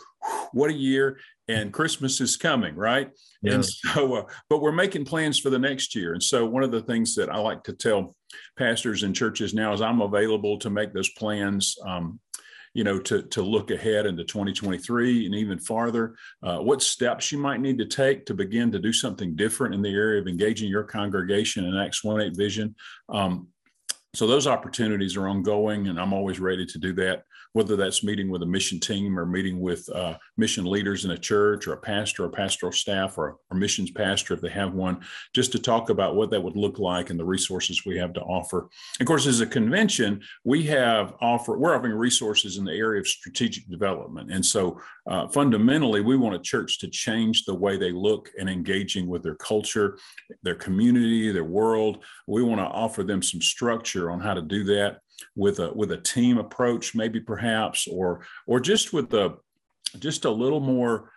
what 0.53 0.69
a 0.69 0.73
year, 0.73 1.19
and 1.49 1.73
Christmas 1.73 2.21
is 2.21 2.37
coming, 2.37 2.75
right? 2.75 3.09
Yeah. 3.41 3.55
And 3.55 3.65
so, 3.65 4.15
uh, 4.15 4.23
but 4.49 4.61
we're 4.61 4.71
making 4.71 5.03
plans 5.05 5.39
for 5.39 5.49
the 5.49 5.59
next 5.59 5.93
year. 5.93 6.13
And 6.13 6.23
so, 6.23 6.45
one 6.45 6.63
of 6.63 6.71
the 6.71 6.81
things 6.81 7.15
that 7.15 7.29
I 7.29 7.37
like 7.37 7.63
to 7.63 7.73
tell 7.73 8.15
pastors 8.57 9.03
and 9.03 9.15
churches 9.15 9.53
now 9.53 9.73
is 9.73 9.81
I'm 9.81 10.01
available 10.01 10.57
to 10.59 10.69
make 10.69 10.93
those 10.93 11.09
plans. 11.09 11.75
Um, 11.85 12.19
you 12.73 12.83
know, 12.83 12.99
to, 12.99 13.21
to 13.21 13.41
look 13.41 13.71
ahead 13.71 14.05
into 14.05 14.23
2023 14.23 15.25
and 15.25 15.35
even 15.35 15.59
farther, 15.59 16.15
uh, 16.41 16.57
what 16.57 16.81
steps 16.81 17.31
you 17.31 17.37
might 17.37 17.61
need 17.61 17.77
to 17.77 17.85
take 17.85 18.25
to 18.25 18.33
begin 18.33 18.71
to 18.71 18.79
do 18.79 18.91
something 18.91 19.35
different 19.35 19.75
in 19.75 19.81
the 19.81 19.93
area 19.93 20.19
of 20.19 20.27
engaging 20.27 20.69
your 20.69 20.83
congregation 20.83 21.65
in 21.65 21.77
Acts 21.77 22.03
1 22.03 22.21
8 22.21 22.35
vision. 22.35 22.75
Um, 23.09 23.47
so 24.15 24.27
those 24.27 24.47
opportunities 24.47 25.17
are 25.17 25.27
ongoing, 25.27 25.87
and 25.87 25.99
I'm 25.99 26.13
always 26.13 26.39
ready 26.39 26.65
to 26.67 26.77
do 26.79 26.93
that 26.93 27.23
whether 27.53 27.75
that's 27.75 28.03
meeting 28.03 28.29
with 28.29 28.43
a 28.43 28.45
mission 28.45 28.79
team 28.79 29.17
or 29.17 29.25
meeting 29.25 29.59
with 29.59 29.87
uh, 29.89 30.15
mission 30.37 30.65
leaders 30.65 31.05
in 31.05 31.11
a 31.11 31.17
church 31.17 31.67
or 31.67 31.73
a 31.73 31.77
pastor 31.77 32.25
or 32.25 32.29
pastoral 32.29 32.71
staff 32.71 33.17
or 33.17 33.37
a 33.51 33.55
missions 33.55 33.91
pastor 33.91 34.33
if 34.33 34.41
they 34.41 34.49
have 34.49 34.73
one, 34.73 34.99
just 35.33 35.51
to 35.51 35.59
talk 35.59 35.89
about 35.89 36.15
what 36.15 36.31
that 36.31 36.41
would 36.41 36.55
look 36.55 36.79
like 36.79 37.09
and 37.09 37.19
the 37.19 37.25
resources 37.25 37.85
we 37.85 37.97
have 37.97 38.13
to 38.13 38.21
offer. 38.21 38.69
Of 38.99 39.05
course, 39.05 39.27
as 39.27 39.39
a 39.39 39.47
convention, 39.47 40.21
we 40.43 40.63
have 40.63 41.13
offer 41.21 41.57
we're 41.57 41.75
offering 41.75 41.93
resources 41.93 42.57
in 42.57 42.65
the 42.65 42.73
area 42.73 42.99
of 42.99 43.07
strategic 43.07 43.69
development, 43.69 44.31
and 44.31 44.45
so 44.45 44.79
uh, 45.05 45.27
fundamentally, 45.27 46.01
we 46.01 46.17
want 46.17 46.35
a 46.35 46.39
church 46.39 46.79
to 46.79 46.87
change 46.87 47.45
the 47.45 47.53
way 47.53 47.77
they 47.77 47.91
look 47.91 48.29
and 48.39 48.49
engaging 48.49 49.07
with 49.07 49.21
their 49.21 49.35
culture, 49.35 49.97
their 50.43 50.55
community, 50.55 51.31
their 51.31 51.43
world. 51.43 52.03
We 52.27 52.41
want 52.41 52.61
to 52.61 52.65
offer 52.65 53.03
them 53.03 53.21
some 53.21 53.41
structure 53.41 54.11
on 54.11 54.19
how 54.19 54.33
to 54.33 54.41
do 54.41 54.63
that 54.65 54.99
with 55.35 55.59
a 55.59 55.71
with 55.73 55.91
a 55.91 55.97
team 55.97 56.37
approach, 56.37 56.95
maybe 56.95 57.19
perhaps, 57.19 57.87
or 57.87 58.25
or 58.47 58.59
just 58.59 58.93
with 58.93 59.13
a 59.13 59.35
just 59.99 60.25
a 60.25 60.31
little 60.31 60.59
more 60.59 61.11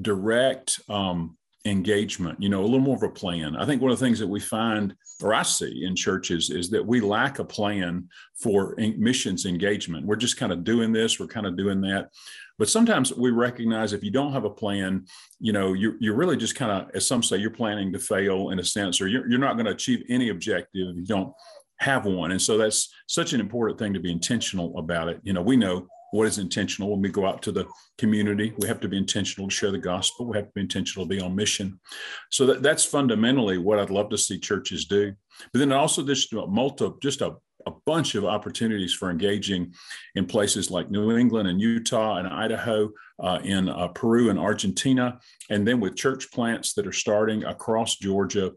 direct 0.00 0.80
um, 0.88 1.36
engagement. 1.64 2.42
You 2.42 2.48
know, 2.48 2.62
a 2.62 2.64
little 2.64 2.80
more 2.80 2.96
of 2.96 3.02
a 3.02 3.08
plan. 3.08 3.56
I 3.56 3.66
think 3.66 3.82
one 3.82 3.90
of 3.90 3.98
the 3.98 4.04
things 4.04 4.18
that 4.18 4.26
we 4.26 4.40
find, 4.40 4.94
or 5.22 5.34
I 5.34 5.42
see 5.42 5.84
in 5.84 5.94
churches, 5.94 6.50
is 6.50 6.70
that 6.70 6.84
we 6.86 7.00
lack 7.00 7.38
a 7.38 7.44
plan 7.44 8.08
for 8.40 8.74
missions 8.78 9.46
engagement. 9.46 10.06
We're 10.06 10.16
just 10.16 10.36
kind 10.36 10.52
of 10.52 10.64
doing 10.64 10.92
this, 10.92 11.20
we're 11.20 11.26
kind 11.26 11.46
of 11.46 11.56
doing 11.56 11.80
that. 11.82 12.10
But 12.58 12.68
sometimes 12.68 13.12
we 13.14 13.30
recognize 13.30 13.92
if 13.92 14.04
you 14.04 14.10
don't 14.10 14.32
have 14.32 14.44
a 14.44 14.50
plan, 14.50 15.06
you 15.40 15.52
know, 15.52 15.72
you're, 15.72 15.94
you're 16.00 16.14
really 16.14 16.36
just 16.36 16.54
kind 16.54 16.70
of, 16.70 16.90
as 16.94 17.06
some 17.06 17.22
say, 17.22 17.38
you're 17.38 17.50
planning 17.50 17.92
to 17.92 17.98
fail 17.98 18.50
in 18.50 18.58
a 18.58 18.64
sense, 18.64 19.00
or 19.00 19.08
you're, 19.08 19.28
you're 19.28 19.38
not 19.38 19.54
going 19.54 19.66
to 19.66 19.72
achieve 19.72 20.04
any 20.08 20.28
objective 20.28 20.88
if 20.88 20.96
you 20.96 21.04
don't 21.04 21.32
have 21.82 22.06
one. 22.06 22.30
And 22.30 22.40
so 22.40 22.56
that's 22.56 22.88
such 23.06 23.32
an 23.32 23.40
important 23.40 23.78
thing 23.78 23.92
to 23.94 24.00
be 24.00 24.12
intentional 24.12 24.78
about 24.78 25.08
it. 25.08 25.20
You 25.22 25.32
know, 25.32 25.42
we 25.42 25.56
know 25.56 25.86
what 26.12 26.26
is 26.26 26.38
intentional 26.38 26.90
when 26.90 27.00
we 27.00 27.08
go 27.08 27.26
out 27.26 27.42
to 27.42 27.52
the 27.52 27.66
community. 27.98 28.52
We 28.58 28.68
have 28.68 28.80
to 28.80 28.88
be 28.88 28.98
intentional 28.98 29.48
to 29.48 29.54
share 29.54 29.70
the 29.70 29.78
gospel. 29.78 30.26
We 30.26 30.36
have 30.36 30.46
to 30.46 30.52
be 30.54 30.60
intentional 30.60 31.06
to 31.06 31.14
be 31.14 31.20
on 31.20 31.34
mission. 31.34 31.80
So 32.30 32.46
that, 32.46 32.62
that's 32.62 32.84
fundamentally 32.84 33.58
what 33.58 33.78
I'd 33.78 33.90
love 33.90 34.10
to 34.10 34.18
see 34.18 34.38
churches 34.38 34.84
do. 34.84 35.14
But 35.52 35.58
then 35.58 35.72
also 35.72 36.02
this 36.02 36.30
multi, 36.32 36.90
just 37.02 37.22
a, 37.22 37.36
a 37.66 37.72
bunch 37.86 38.14
of 38.14 38.24
opportunities 38.24 38.92
for 38.92 39.10
engaging 39.10 39.72
in 40.14 40.26
places 40.26 40.70
like 40.70 40.90
New 40.90 41.16
England 41.16 41.48
and 41.48 41.60
Utah 41.60 42.16
and 42.16 42.28
Idaho, 42.28 42.90
uh, 43.22 43.38
in 43.44 43.68
uh, 43.68 43.88
Peru 43.88 44.30
and 44.30 44.38
Argentina, 44.38 45.18
and 45.48 45.66
then 45.66 45.80
with 45.80 45.96
church 45.96 46.30
plants 46.32 46.74
that 46.74 46.86
are 46.86 46.92
starting 46.92 47.44
across 47.44 47.96
Georgia 47.96 48.52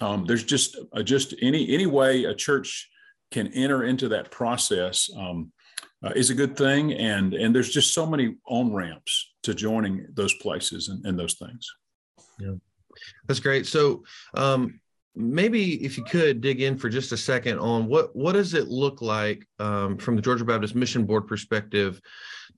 um, 0.00 0.24
there's 0.26 0.44
just 0.44 0.76
uh, 0.92 1.02
just 1.02 1.34
any 1.40 1.72
any 1.72 1.86
way 1.86 2.24
a 2.24 2.34
church 2.34 2.88
can 3.30 3.48
enter 3.48 3.84
into 3.84 4.08
that 4.08 4.30
process 4.30 5.10
um, 5.16 5.52
uh, 6.04 6.12
is 6.14 6.30
a 6.30 6.34
good 6.34 6.56
thing, 6.56 6.92
and 6.92 7.34
and 7.34 7.54
there's 7.54 7.70
just 7.70 7.94
so 7.94 8.06
many 8.06 8.36
on 8.46 8.72
ramps 8.72 9.34
to 9.42 9.54
joining 9.54 10.06
those 10.14 10.34
places 10.34 10.88
and, 10.88 11.04
and 11.06 11.18
those 11.18 11.34
things. 11.34 11.66
Yeah, 12.38 12.54
that's 13.26 13.40
great. 13.40 13.66
So. 13.66 14.04
Um, 14.34 14.80
maybe 15.18 15.82
if 15.82 15.96
you 15.96 16.04
could 16.04 16.42
dig 16.42 16.60
in 16.60 16.76
for 16.76 16.90
just 16.90 17.10
a 17.10 17.16
second 17.16 17.58
on 17.58 17.86
what 17.86 18.14
what 18.14 18.32
does 18.32 18.52
it 18.52 18.68
look 18.68 19.00
like 19.00 19.46
um, 19.58 19.96
from 19.96 20.14
the 20.14 20.20
Georgia 20.20 20.44
Baptist 20.44 20.74
Mission 20.74 21.06
Board 21.06 21.26
perspective 21.26 22.02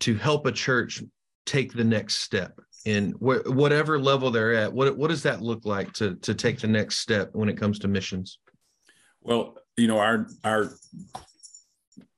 to 0.00 0.16
help 0.16 0.44
a 0.44 0.50
church 0.50 1.00
take 1.46 1.72
the 1.72 1.84
next 1.84 2.16
step 2.16 2.60
in 2.88 3.12
wh- 3.12 3.46
whatever 3.46 3.98
level 3.98 4.30
they're 4.30 4.54
at 4.54 4.72
what 4.72 4.96
what 4.96 5.08
does 5.08 5.22
that 5.22 5.42
look 5.42 5.66
like 5.66 5.92
to 5.92 6.14
to 6.16 6.34
take 6.34 6.58
the 6.58 6.66
next 6.66 6.98
step 6.98 7.28
when 7.32 7.48
it 7.48 7.58
comes 7.58 7.78
to 7.80 7.88
missions? 7.88 8.38
Well 9.20 9.56
you 9.76 9.88
know 9.88 9.98
our 9.98 10.26
our 10.42 10.70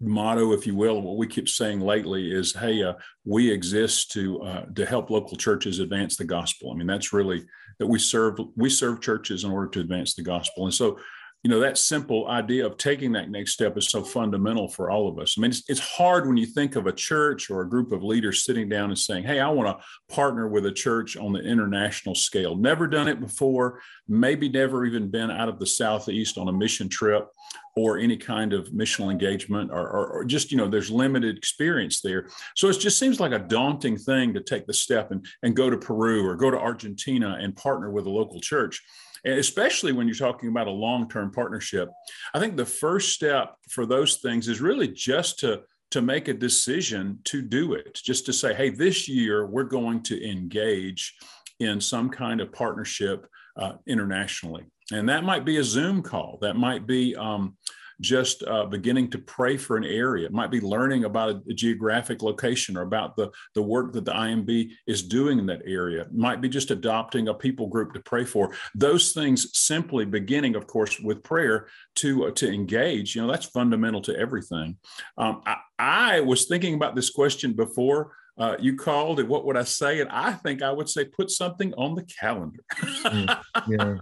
motto 0.01 0.53
if 0.53 0.67
you 0.67 0.75
will 0.75 1.03
what 1.03 1.17
we 1.17 1.27
keep 1.27 1.49
saying 1.49 1.81
lately 1.81 2.33
is 2.33 2.55
hey 2.55 2.83
uh, 2.83 2.95
we 3.25 3.51
exist 3.51 4.13
to 4.13 4.41
uh, 4.43 4.65
to 4.77 4.87
help 4.87 5.11
local 5.11 5.37
churches 5.37 5.81
advance 5.81 6.17
the 6.17 6.25
gospel. 6.25 6.71
I 6.71 6.77
mean 6.77 6.87
that's 6.87 7.13
really 7.13 7.45
that 7.81 7.87
we 7.87 7.99
serve 7.99 8.39
we 8.57 8.71
serve 8.71 9.01
churches 9.01 9.43
in 9.43 9.51
order 9.51 9.69
to 9.71 9.81
advance 9.81 10.15
the 10.15 10.23
gospel. 10.23 10.67
And 10.67 10.75
so 10.75 10.99
you 11.43 11.51
know 11.51 11.61
that 11.61 11.79
simple 11.79 12.29
idea 12.29 12.67
of 12.67 12.77
taking 12.77 13.13
that 13.13 13.31
next 13.31 13.53
step 13.53 13.79
is 13.79 13.89
so 13.89 14.05
fundamental 14.05 14.69
for 14.69 14.91
all 14.91 15.09
of 15.09 15.19
us. 15.19 15.37
I 15.37 15.41
mean 15.41 15.51
it's, 15.51 15.63
it's 15.69 15.81
hard 15.81 16.27
when 16.27 16.37
you 16.37 16.47
think 16.47 16.77
of 16.77 16.87
a 16.87 16.93
church 16.93 17.51
or 17.51 17.63
a 17.63 17.69
group 17.69 17.93
of 17.93 18.03
leaders 18.03 18.45
sitting 18.45 18.69
down 18.69 18.91
and 18.91 18.99
saying 18.99 19.25
hey 19.25 19.41
i 19.41 19.49
want 19.49 19.69
to 19.69 20.15
partner 20.15 20.49
with 20.49 20.67
a 20.67 20.73
church 20.73 21.17
on 21.17 21.33
the 21.33 21.41
international 21.41 22.15
scale. 22.15 22.57
Never 22.57 22.87
done 22.87 23.09
it 23.09 23.21
before 23.21 23.81
maybe 24.07 24.49
never 24.49 24.85
even 24.85 25.09
been 25.09 25.31
out 25.31 25.49
of 25.49 25.59
the 25.59 25.67
southeast 25.67 26.37
on 26.37 26.49
a 26.49 26.53
mission 26.53 26.89
trip 26.89 27.29
or 27.77 27.97
any 27.97 28.17
kind 28.17 28.53
of 28.53 28.69
missional 28.69 29.11
engagement 29.11 29.71
or, 29.71 29.89
or, 29.89 30.07
or, 30.09 30.25
just 30.25 30.51
you 30.51 30.59
know 30.59 30.69
there's 30.69 30.91
limited 30.91 31.37
experience 31.39 32.01
there. 32.01 32.29
So 32.57 32.69
it 32.69 32.79
just 32.79 32.99
seems 32.99 33.21
like 33.21 33.33
a 33.33 33.39
daunting 33.39 33.97
thing 33.97 34.35
to 34.35 34.41
take 34.41 34.67
the 34.67 34.75
step 34.75 35.11
and, 35.11 35.25
and 35.43 35.57
go 35.57 35.71
to 35.71 35.77
peru 35.79 36.27
or 36.27 36.37
go 36.37 36.51
to 36.51 36.59
argentina 36.59 37.39
and 37.41 37.57
partner 37.57 37.91
with 37.91 38.07
a 38.07 38.11
local 38.11 38.41
church 38.41 38.83
especially 39.25 39.93
when 39.93 40.07
you're 40.07 40.15
talking 40.15 40.49
about 40.49 40.67
a 40.67 40.71
long-term 40.71 41.31
partnership 41.31 41.89
i 42.35 42.39
think 42.39 42.57
the 42.57 42.65
first 42.65 43.13
step 43.13 43.55
for 43.69 43.87
those 43.87 44.17
things 44.17 44.49
is 44.49 44.61
really 44.61 44.89
just 44.89 45.39
to 45.39 45.63
to 45.91 46.01
make 46.01 46.29
a 46.29 46.35
decision 46.35 47.19
to 47.25 47.43
do 47.43 47.75
it 47.75 47.95
just 47.95 48.27
to 48.27 48.33
say 48.33 48.55
hey 48.55 48.71
this 48.71 49.09
year 49.09 49.47
we're 49.47 49.65
going 49.65 50.03
to 50.03 50.29
engage 50.29 51.15
in 51.61 51.81
some 51.81 52.09
kind 52.09 52.41
of 52.41 52.53
partnership 52.53 53.27
uh, 53.57 53.75
internationally. 53.87 54.65
And 54.93 55.09
that 55.09 55.25
might 55.25 55.45
be 55.45 55.59
a 55.59 55.65
zoom 55.65 56.03
call. 56.03 56.39
That 56.41 56.57
might 56.57 56.87
be 56.87 57.15
um, 57.15 57.57
just 58.01 58.43
uh, 58.45 58.65
beginning 58.65 59.11
to 59.11 59.19
pray 59.19 59.57
for 59.57 59.77
an 59.77 59.85
area. 59.85 60.27
It 60.27 60.33
might 60.33 60.51
be 60.51 60.61
learning 60.61 61.05
about 61.05 61.31
a, 61.31 61.43
a, 61.51 61.55
geographic 61.55 62.23
location 62.23 62.77
or 62.77 62.83
about 62.83 63.17
the, 63.17 63.31
the 63.55 63.63
work 63.63 63.93
that 63.93 64.05
the 64.05 64.13
IMB 64.13 64.71
is 64.87 65.03
doing 65.03 65.39
in 65.39 65.47
that 65.47 65.63
area. 65.67 66.03
It 66.03 66.15
might 66.15 66.41
be 66.41 66.49
just 66.49 66.71
adopting 66.71 67.29
a 67.29 67.35
people 67.35 67.67
group 67.67 67.93
to 67.95 68.01
pray 68.01 68.25
for. 68.25 68.55
Those 68.75 69.13
things 69.13 69.51
simply 69.59 70.05
beginning, 70.05 70.57
of 70.57 70.67
course, 70.67 70.99
with 71.01 71.23
prayer 71.23 71.69
to, 71.97 72.27
uh, 72.27 72.31
to 72.33 72.51
engage, 72.51 73.15
you 73.15 73.23
know, 73.23 73.31
that's 73.31 73.47
fundamental 73.47 74.01
to 74.03 74.17
everything. 74.17 74.79
Um, 75.19 75.43
I, 75.47 75.57
I 75.79 76.21
was 76.21 76.47
thinking 76.47 76.75
about 76.75 76.95
this 76.95 77.11
question 77.11 77.53
before 77.53 78.13
uh, 78.39 78.57
you 78.59 78.75
called 78.75 79.21
it 79.21 79.29
what 79.29 79.45
would 79.45 79.57
I 79.57 79.65
say? 79.65 80.01
And 80.01 80.09
I 80.09 80.33
think 80.33 80.63
I 80.63 80.73
would 80.73 80.89
say 80.89 81.05
put 81.05 81.31
something 81.31 81.75
on 81.75 81.95
the 81.95 82.05
calendar. 82.05 82.65
mm, 82.81 83.39
yeah. 83.69 83.97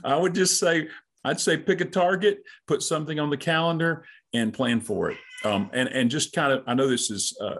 I 0.04 0.16
would 0.16 0.34
just 0.34 0.60
say 0.60 0.88
I'd 1.24 1.40
say 1.40 1.56
pick 1.56 1.80
a 1.80 1.84
target, 1.84 2.42
put 2.66 2.82
something 2.82 3.18
on 3.18 3.30
the 3.30 3.36
calendar, 3.36 4.04
and 4.32 4.52
plan 4.52 4.80
for 4.80 5.10
it. 5.10 5.18
Um, 5.44 5.70
and 5.72 5.88
and 5.88 6.10
just 6.10 6.32
kind 6.32 6.52
of, 6.52 6.62
I 6.66 6.74
know 6.74 6.88
this 6.88 7.10
is 7.10 7.36
uh, 7.40 7.56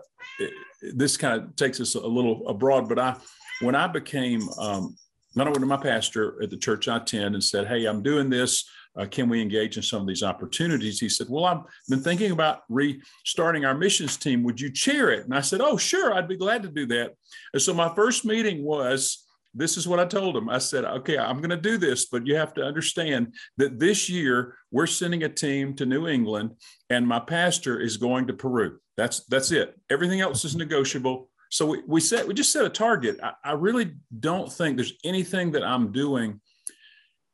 this 0.95 1.17
kind 1.17 1.43
of 1.43 1.57
takes 1.57 1.81
us 1.81 1.95
a 1.95 2.01
little 2.01 2.47
abroad, 2.49 2.89
but 2.89 2.99
I 2.99 3.17
when 3.61 3.75
I 3.75 3.87
became 3.87 4.49
um, 4.59 4.97
not 5.35 5.47
only 5.47 5.67
my 5.67 5.77
pastor 5.77 6.43
at 6.43 6.51
the 6.51 6.57
church 6.57 6.89
I 6.89 6.97
attend 6.99 7.35
and 7.35 7.45
said, 7.45 7.67
"Hey, 7.67 7.87
I'm 7.87 8.03
doing 8.03 8.31
this. 8.31 8.69
Uh, 8.99 9.07
can 9.07 9.29
we 9.29 9.41
engage 9.41 9.77
in 9.77 9.83
some 9.83 10.01
of 10.01 10.07
these 10.07 10.23
opportunities?" 10.23 11.01
He 11.01 11.09
said, 11.09 11.29
"Well, 11.29 11.45
I've 11.45 11.63
been 11.89 12.03
thinking 12.03 12.33
about 12.33 12.63
restarting 12.69 13.65
our 13.65 13.75
missions 13.75 14.17
team. 14.17 14.43
Would 14.43 14.61
you 14.61 14.71
chair 14.71 15.11
it?" 15.11 15.25
And 15.25 15.35
I 15.35 15.41
said, 15.41 15.61
"Oh, 15.61 15.77
sure. 15.77 16.15
I'd 16.15 16.29
be 16.29 16.37
glad 16.37 16.63
to 16.63 16.69
do 16.69 16.87
that." 16.87 17.15
And 17.53 17.63
so 17.63 17.73
my 17.75 17.95
first 17.95 18.25
meeting 18.25 18.65
was 18.65 19.27
this 19.55 19.77
is 19.77 19.89
what 19.89 20.01
I 20.01 20.05
told 20.05 20.37
them. 20.37 20.49
I 20.49 20.59
said, 20.59 20.85
okay, 20.85 21.19
I'm 21.19 21.39
going 21.39 21.51
to 21.51 21.57
do 21.57 21.77
this, 21.77 22.07
but 22.07 22.27
you 22.27 22.37
have 22.37 22.55
to 22.55 22.63
understand 22.63 23.35
that 23.57 23.79
this 23.79 24.09
year 24.09 24.57
we're 24.71 24.87
sending 24.87 25.25
a 25.25 25.29
team 25.29 25.75
to 25.77 25.87
New 25.87 26.07
England 26.07 26.53
and 26.89 27.07
my 27.07 27.19
pastor 27.19 27.81
is 27.81 27.97
going 27.97 28.27
to 28.29 28.33
Peru. 28.33 28.79
That's 28.97 29.25
that's 29.27 29.51
it. 29.51 29.79
Everything 29.91 30.21
else 30.21 30.45
is 30.45 30.55
negotiable. 30.55 31.31
So 31.51 31.67
we, 31.67 31.83
we 31.87 32.01
set 32.01 32.27
we 32.27 32.35
just 32.35 32.53
set 32.53 32.65
a 32.65 32.71
target. 32.71 33.19
I, 33.23 33.33
I 33.45 33.53
really 33.53 33.95
don't 34.19 34.53
think 34.53 34.77
there's 34.77 34.99
anything 35.05 35.53
that 35.53 35.65
I'm 35.65 35.91
doing 35.91 36.41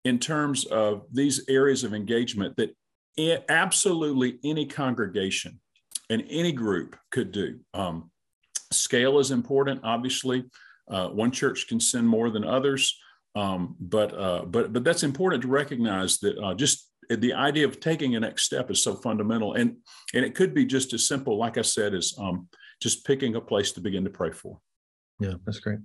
in 0.04 0.18
terms 0.18 0.64
of 0.66 1.02
these 1.12 1.44
areas 1.48 1.82
of 1.84 1.92
engagement 1.92 2.56
that 2.56 2.76
absolutely 3.48 4.38
any 4.44 4.64
congregation 4.64 5.60
and 6.08 6.22
any 6.30 6.52
group 6.52 6.96
could 7.10 7.32
do. 7.32 7.58
Um, 7.74 8.10
scale 8.72 9.18
is 9.18 9.30
important, 9.30 9.80
obviously. 9.82 10.44
Uh, 10.90 11.08
one 11.08 11.30
church 11.30 11.66
can 11.68 11.80
send 11.80 12.06
more 12.06 12.30
than 12.30 12.44
others. 12.44 12.98
Um, 13.34 13.76
but 13.78 14.18
uh, 14.18 14.44
but 14.46 14.72
but 14.72 14.82
that's 14.82 15.02
important 15.02 15.42
to 15.42 15.48
recognize 15.48 16.18
that 16.20 16.38
uh, 16.38 16.54
just 16.54 16.90
the 17.10 17.34
idea 17.34 17.66
of 17.66 17.80
taking 17.80 18.16
a 18.16 18.20
next 18.20 18.44
step 18.44 18.70
is 18.70 18.82
so 18.82 18.94
fundamental, 18.94 19.54
and 19.54 19.76
and 20.14 20.24
it 20.24 20.34
could 20.34 20.54
be 20.54 20.64
just 20.64 20.94
as 20.94 21.06
simple, 21.06 21.36
like 21.36 21.58
I 21.58 21.62
said, 21.62 21.94
as 21.94 22.14
um, 22.18 22.48
just 22.80 23.04
picking 23.04 23.36
a 23.36 23.40
place 23.40 23.72
to 23.72 23.80
begin 23.80 24.04
to 24.04 24.10
pray 24.10 24.30
for. 24.30 24.58
Yeah, 25.20 25.34
that's 25.44 25.60
great. 25.60 25.80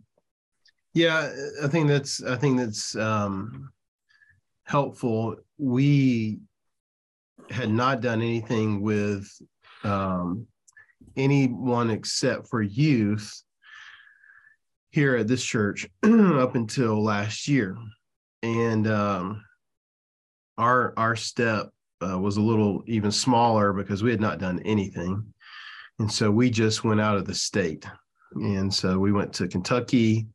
Yeah, 0.93 1.31
I 1.61 1.67
think 1.67 1.89
that's 1.89 2.23
I 2.23 2.37
think 2.37 2.57
that's 2.57 2.95
um, 2.95 3.69
helpful. 4.63 5.35
We 5.57 6.39
had 7.49 7.69
not 7.69 8.01
done 8.01 8.21
anything 8.21 8.81
with 8.81 9.29
um, 9.83 10.47
anyone 11.17 11.89
except 11.89 12.47
for 12.47 12.61
youth 12.61 13.43
here 14.91 15.15
at 15.15 15.27
this 15.27 15.43
church 15.43 15.87
up 16.03 16.55
until 16.55 17.03
last 17.03 17.47
year, 17.47 17.77
and 18.43 18.87
um, 18.87 19.43
our 20.57 20.93
our 20.97 21.15
step 21.15 21.69
uh, 22.05 22.19
was 22.19 22.37
a 22.37 22.41
little 22.41 22.83
even 22.87 23.11
smaller 23.11 23.73
because 23.73 24.03
we 24.03 24.11
had 24.11 24.21
not 24.21 24.39
done 24.39 24.59
anything, 24.65 25.33
and 25.99 26.11
so 26.11 26.29
we 26.29 26.49
just 26.49 26.83
went 26.83 27.01
out 27.01 27.17
of 27.17 27.25
the 27.25 27.35
state, 27.35 27.85
and 28.33 28.73
so 28.73 28.99
we 28.99 29.11
went 29.11 29.33
to 29.33 29.47
Kentucky, 29.47 30.27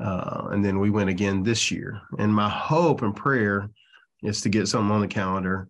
uh, 0.00 0.48
and 0.50 0.64
then 0.64 0.78
we 0.78 0.90
went 0.90 1.10
again 1.10 1.42
this 1.42 1.70
year. 1.70 2.00
And 2.18 2.34
my 2.34 2.48
hope 2.48 3.02
and 3.02 3.14
prayer 3.14 3.68
is 4.22 4.40
to 4.42 4.48
get 4.48 4.68
something 4.68 4.94
on 4.94 5.00
the 5.00 5.08
calendar 5.08 5.68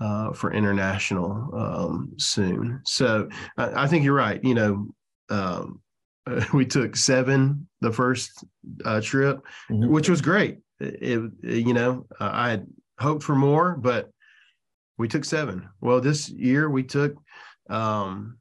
uh, 0.00 0.32
for 0.32 0.52
international 0.52 1.50
um, 1.54 2.12
soon. 2.16 2.80
So 2.84 3.28
I, 3.56 3.84
I, 3.84 3.86
think 3.86 4.04
you're 4.04 4.14
right. 4.14 4.42
You 4.42 4.54
know, 4.54 4.88
um, 5.28 5.80
we 6.52 6.66
took 6.66 6.96
seven 6.96 7.68
the 7.80 7.92
first 7.92 8.44
uh, 8.84 9.00
trip, 9.00 9.40
mm-hmm. 9.70 9.90
which 9.90 10.08
was 10.08 10.20
great. 10.20 10.58
It, 10.80 11.30
it 11.42 11.66
you 11.66 11.74
know, 11.74 12.06
I 12.18 12.50
had 12.50 12.66
hoped 12.98 13.22
for 13.22 13.34
more, 13.34 13.76
but 13.76 14.10
we 14.98 15.08
took 15.08 15.24
seven. 15.24 15.68
Well, 15.80 16.00
this 16.00 16.28
year 16.28 16.68
we 16.68 16.82
took 16.82 17.14
um, 17.68 18.38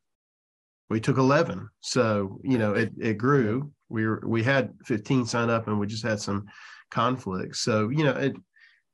we 0.90 1.00
took 1.00 1.18
eleven. 1.18 1.70
So 1.82 2.40
you 2.44 2.58
know, 2.58 2.74
it 2.74 2.92
it 3.00 3.18
grew. 3.18 3.72
We 3.90 4.06
were 4.06 4.22
we 4.26 4.44
had 4.44 4.74
fifteen 4.86 5.26
sign 5.26 5.50
up, 5.50 5.68
and 5.68 5.80
we 5.80 5.88
just 5.88 6.04
had 6.04 6.20
some 6.20 6.48
conflicts. 6.92 7.60
So 7.60 7.90
you 7.90 8.04
know, 8.04 8.12
it 8.12 8.36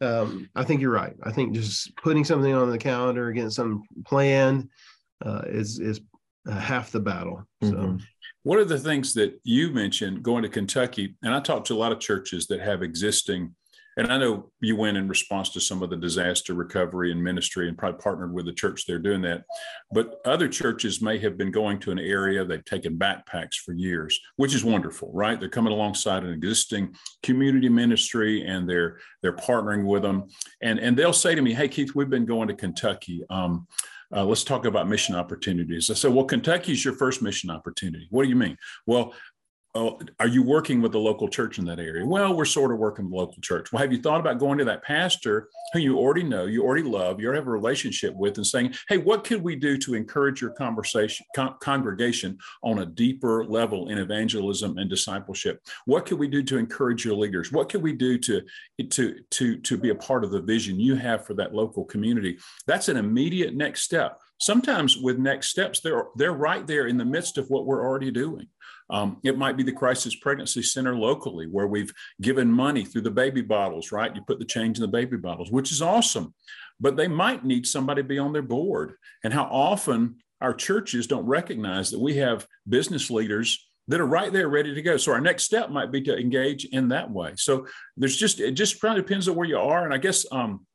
um, 0.02 0.50
I 0.56 0.64
think 0.64 0.82
you're 0.82 0.92
right. 0.92 1.16
I 1.24 1.32
think 1.32 1.54
just 1.54 1.96
putting 1.98 2.24
something 2.24 2.54
on 2.54 2.70
the 2.70 2.78
calendar, 2.78 3.32
getting 3.32 3.50
something 3.50 3.82
planned, 4.06 4.70
uh, 5.26 5.44
is 5.48 5.80
is 5.80 6.02
uh, 6.48 6.60
half 6.60 6.92
the 6.92 7.00
battle. 7.00 7.48
So. 7.62 7.72
Mm-hmm. 7.72 7.98
One 8.46 8.60
of 8.60 8.70
the 8.70 8.78
things 8.78 9.16
that 9.16 9.40
you 9.44 9.72
mentioned 9.72 10.22
going 10.22 10.44
to 10.44 10.50
Kentucky, 10.50 11.18
and 11.24 11.34
I 11.34 11.40
talked 11.40 11.66
to 11.66 11.74
a 11.74 11.82
lot 11.82 11.92
of 11.92 12.00
churches 12.00 12.46
that 12.48 12.62
have 12.62 12.84
existing 12.84 13.56
and 13.98 14.12
I 14.12 14.18
know 14.18 14.52
you 14.60 14.76
went 14.76 14.98
in 14.98 15.08
response 15.08 15.50
to 15.52 15.62
some 15.62 15.82
of 15.82 15.90
the 15.90 15.96
disaster 15.96 16.54
recovery 16.54 17.14
and 17.14 17.24
ministry 17.24 17.70
and 17.70 17.78
probably 17.78 18.02
partnered 18.02 18.34
with 18.34 18.46
the 18.46 18.52
church 18.52 18.86
there 18.86 19.00
doing 19.00 19.22
that. 19.22 19.44
But 19.92 20.20
other 20.26 20.50
churches 20.50 21.02
may 21.02 21.18
have 21.20 21.38
been 21.38 21.52
going 21.52 21.80
to 21.80 21.92
an 21.92 22.00
area, 22.00 22.44
they've 22.44 22.66
taken 22.66 23.00
backpacks 23.00 23.56
for 23.56 23.74
years, 23.74 24.20
which 24.36 24.54
is 24.54 24.66
wonderful, 24.66 25.12
right? 25.14 25.40
They're 25.40 25.48
coming 25.48 25.72
alongside 25.72 26.26
an 26.26 26.34
existing 26.34 26.94
community 27.24 27.70
ministry 27.70 28.46
and 28.46 28.70
they're 28.70 29.00
they're 29.22 29.38
partnering 29.38 29.86
with 29.86 30.02
them. 30.02 30.26
And, 30.62 30.78
and 30.78 30.98
they'll 30.98 31.14
say 31.14 31.34
to 31.34 31.42
me, 31.42 31.54
Hey, 31.54 31.70
Keith, 31.70 31.96
we've 31.96 32.10
been 32.10 32.26
going 32.26 32.50
to 32.50 32.54
Kentucky. 32.54 33.24
Um, 33.30 33.66
uh, 34.16 34.24
let's 34.24 34.44
talk 34.44 34.66
about 34.66 34.88
mission 34.88 35.14
opportunities. 35.14 35.92
I 35.92 35.94
said, 35.94 36.14
well, 36.14 36.26
Kentucky 36.26 36.72
is 36.72 36.86
your 36.86 36.94
first 36.94 37.22
mission 37.22 37.50
opportunity. 37.50 38.08
What 38.10 38.24
do 38.24 38.30
you 38.30 38.36
mean? 38.36 38.58
Well, 38.86 39.14
oh, 39.76 40.00
are 40.20 40.28
you 40.28 40.42
working 40.42 40.82
with 40.82 40.94
the 40.94 41.00
local 41.00 41.28
church 41.28 41.60
in 41.60 41.66
that 41.66 41.80
area? 41.80 42.06
Well, 42.06 42.36
we're 42.36 42.46
sort 42.46 42.72
of 42.72 42.80
working 42.80 43.06
with 43.06 43.12
the 43.12 43.18
local 43.18 43.42
church. 43.42 43.72
Well, 43.72 43.82
have 43.82 43.92
you 43.92 44.02
thought 44.02 44.22
about 44.22 44.40
going 44.40 44.58
to 44.58 44.66
that 44.66 44.84
pastor 44.84 45.50
who 45.74 45.80
you 45.80 45.98
already 45.98 46.24
know, 46.24 46.46
you 46.46 46.64
already 46.64 46.84
love, 46.84 47.20
you 47.20 47.28
already 47.28 47.42
have 47.42 47.48
a 47.48 47.52
relationship 47.52 48.16
with, 48.16 48.38
and 48.38 48.48
saying, 48.48 48.74
hey, 48.88 48.98
what 48.98 49.26
could 49.26 49.44
we 49.44 49.56
do 49.56 49.78
to 49.80 49.94
encourage 49.94 50.42
your 50.42 50.52
conversation 50.52 51.26
con- 51.36 51.56
congregation 51.60 52.38
on 52.64 52.80
a 52.80 52.86
deeper 52.86 53.46
level 53.46 53.90
in 53.90 53.98
evangelism 53.98 54.78
and 54.78 54.90
discipleship? 54.90 55.62
What 55.86 56.06
could 56.06 56.20
we 56.20 56.30
do 56.30 56.42
to 56.44 56.58
encourage 56.58 57.04
your 57.04 57.16
leaders? 57.16 57.52
What 57.52 57.70
could 57.70 57.84
we 57.84 57.94
do 57.94 58.18
to 58.20 58.42
to 58.92 59.20
to 59.32 59.58
to 59.58 59.78
be 59.78 59.90
a 59.90 59.96
part 59.96 60.24
of 60.24 60.32
the 60.32 60.42
vision 60.42 60.80
you 60.80 60.96
have 60.96 61.26
for 61.26 61.34
that 61.36 61.54
local 61.54 61.84
community? 61.84 62.38
That's 62.66 62.88
an 62.88 62.98
immediate 62.98 63.54
next 63.54 63.84
step. 63.84 64.20
Sometimes 64.40 64.98
with 64.98 65.18
next 65.18 65.50
steps, 65.50 65.80
they're 65.80 66.08
they're 66.16 66.34
right 66.34 66.66
there 66.66 66.88
in 66.88 66.98
the 66.98 67.06
midst 67.06 67.38
of 67.38 67.50
what 67.50 67.66
we're 67.66 67.86
already 67.86 68.12
doing. 68.12 68.48
Um, 68.90 69.18
it 69.24 69.38
might 69.38 69.58
be 69.58 69.64
the 69.64 69.72
Crisis 69.72 70.16
Pregnancy 70.16 70.62
Center 70.62 70.96
locally, 70.96 71.48
where 71.48 71.68
we've 71.68 71.92
given 72.22 72.52
money 72.52 72.86
through 72.86 73.02
the 73.02 73.12
baby 73.12 73.42
bottles, 73.42 73.92
right? 73.92 74.16
You 74.16 74.22
put 74.22 74.40
the 74.40 74.46
change 74.46 74.78
in 74.78 74.82
the 74.82 74.88
baby 74.88 75.18
bottles, 75.18 75.52
which 75.52 75.72
is 75.72 75.82
awesome. 75.82 76.34
But 76.80 76.98
they 76.98 77.08
might 77.08 77.46
need 77.46 77.66
somebody 77.66 78.02
to 78.02 78.08
be 78.08 78.20
on 78.20 78.34
their 78.34 78.42
board. 78.42 78.96
And 79.24 79.34
how 79.34 79.46
often 79.46 80.18
our 80.42 80.54
churches 80.54 81.08
don't 81.08 81.26
recognize 81.26 81.90
that 81.92 82.00
we 82.00 82.18
have 82.18 82.46
business 82.68 83.10
leaders 83.10 83.68
that 83.88 84.02
are 84.02 84.06
right 84.06 84.34
there 84.34 84.50
ready 84.50 84.74
to 84.74 84.82
go. 84.82 84.98
So 84.98 85.12
our 85.12 85.22
next 85.22 85.44
step 85.44 85.70
might 85.70 85.92
be 85.92 86.02
to 86.02 86.18
engage 86.18 86.66
in 86.66 86.90
that 86.90 87.10
way. 87.10 87.34
So 87.38 87.68
there's 87.96 88.18
just, 88.18 88.40
it 88.40 88.52
just 88.52 88.80
probably 88.80 89.02
depends 89.02 89.28
on 89.28 89.36
where 89.36 89.48
you 89.48 89.58
are. 89.58 89.86
And 89.86 89.94
I 89.94 89.98
guess 89.98 90.26
um, 90.32 90.66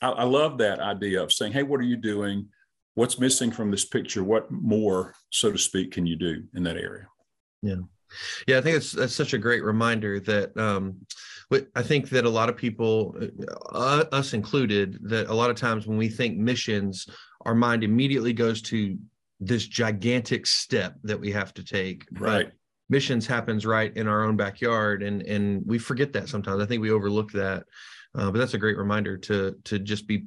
I, 0.00 0.10
I 0.10 0.24
love 0.24 0.58
that 0.58 0.80
idea 0.80 1.22
of 1.22 1.32
saying, 1.32 1.52
hey, 1.52 1.62
what 1.62 1.80
are 1.80 1.84
you 1.84 1.96
doing? 1.96 2.48
What's 2.94 3.18
missing 3.18 3.52
from 3.52 3.70
this 3.70 3.84
picture? 3.84 4.22
What 4.22 4.50
more, 4.50 5.14
so 5.30 5.50
to 5.50 5.58
speak, 5.58 5.92
can 5.92 6.04
you 6.04 6.16
do 6.16 6.44
in 6.54 6.64
that 6.64 6.76
area? 6.76 7.06
Yeah. 7.62 7.76
Yeah, 8.46 8.58
I 8.58 8.60
think 8.60 8.76
it's 8.76 8.92
that's 8.92 9.14
such 9.14 9.32
a 9.32 9.38
great 9.38 9.64
reminder 9.64 10.20
that 10.20 10.56
um, 10.56 10.98
I 11.74 11.82
think 11.82 12.08
that 12.10 12.24
a 12.24 12.30
lot 12.30 12.48
of 12.48 12.56
people, 12.56 13.16
uh, 13.70 14.04
us 14.12 14.34
included, 14.34 14.98
that 15.02 15.28
a 15.28 15.34
lot 15.34 15.50
of 15.50 15.56
times 15.56 15.86
when 15.86 15.98
we 15.98 16.08
think 16.08 16.36
missions, 16.36 17.06
our 17.42 17.54
mind 17.54 17.84
immediately 17.84 18.32
goes 18.32 18.62
to 18.62 18.98
this 19.40 19.66
gigantic 19.66 20.46
step 20.46 20.96
that 21.04 21.18
we 21.18 21.32
have 21.32 21.52
to 21.54 21.64
take. 21.64 22.06
Right. 22.12 22.46
But 22.46 22.52
missions 22.88 23.26
happens 23.26 23.66
right 23.66 23.94
in 23.96 24.06
our 24.08 24.24
own 24.24 24.36
backyard, 24.36 25.02
and 25.02 25.22
and 25.22 25.62
we 25.66 25.78
forget 25.78 26.12
that 26.12 26.28
sometimes. 26.28 26.62
I 26.62 26.66
think 26.66 26.82
we 26.82 26.90
overlook 26.90 27.32
that. 27.32 27.64
Uh, 28.14 28.30
but 28.30 28.38
that's 28.38 28.52
a 28.52 28.58
great 28.58 28.76
reminder 28.76 29.16
to 29.16 29.56
to 29.64 29.78
just 29.78 30.06
be 30.06 30.24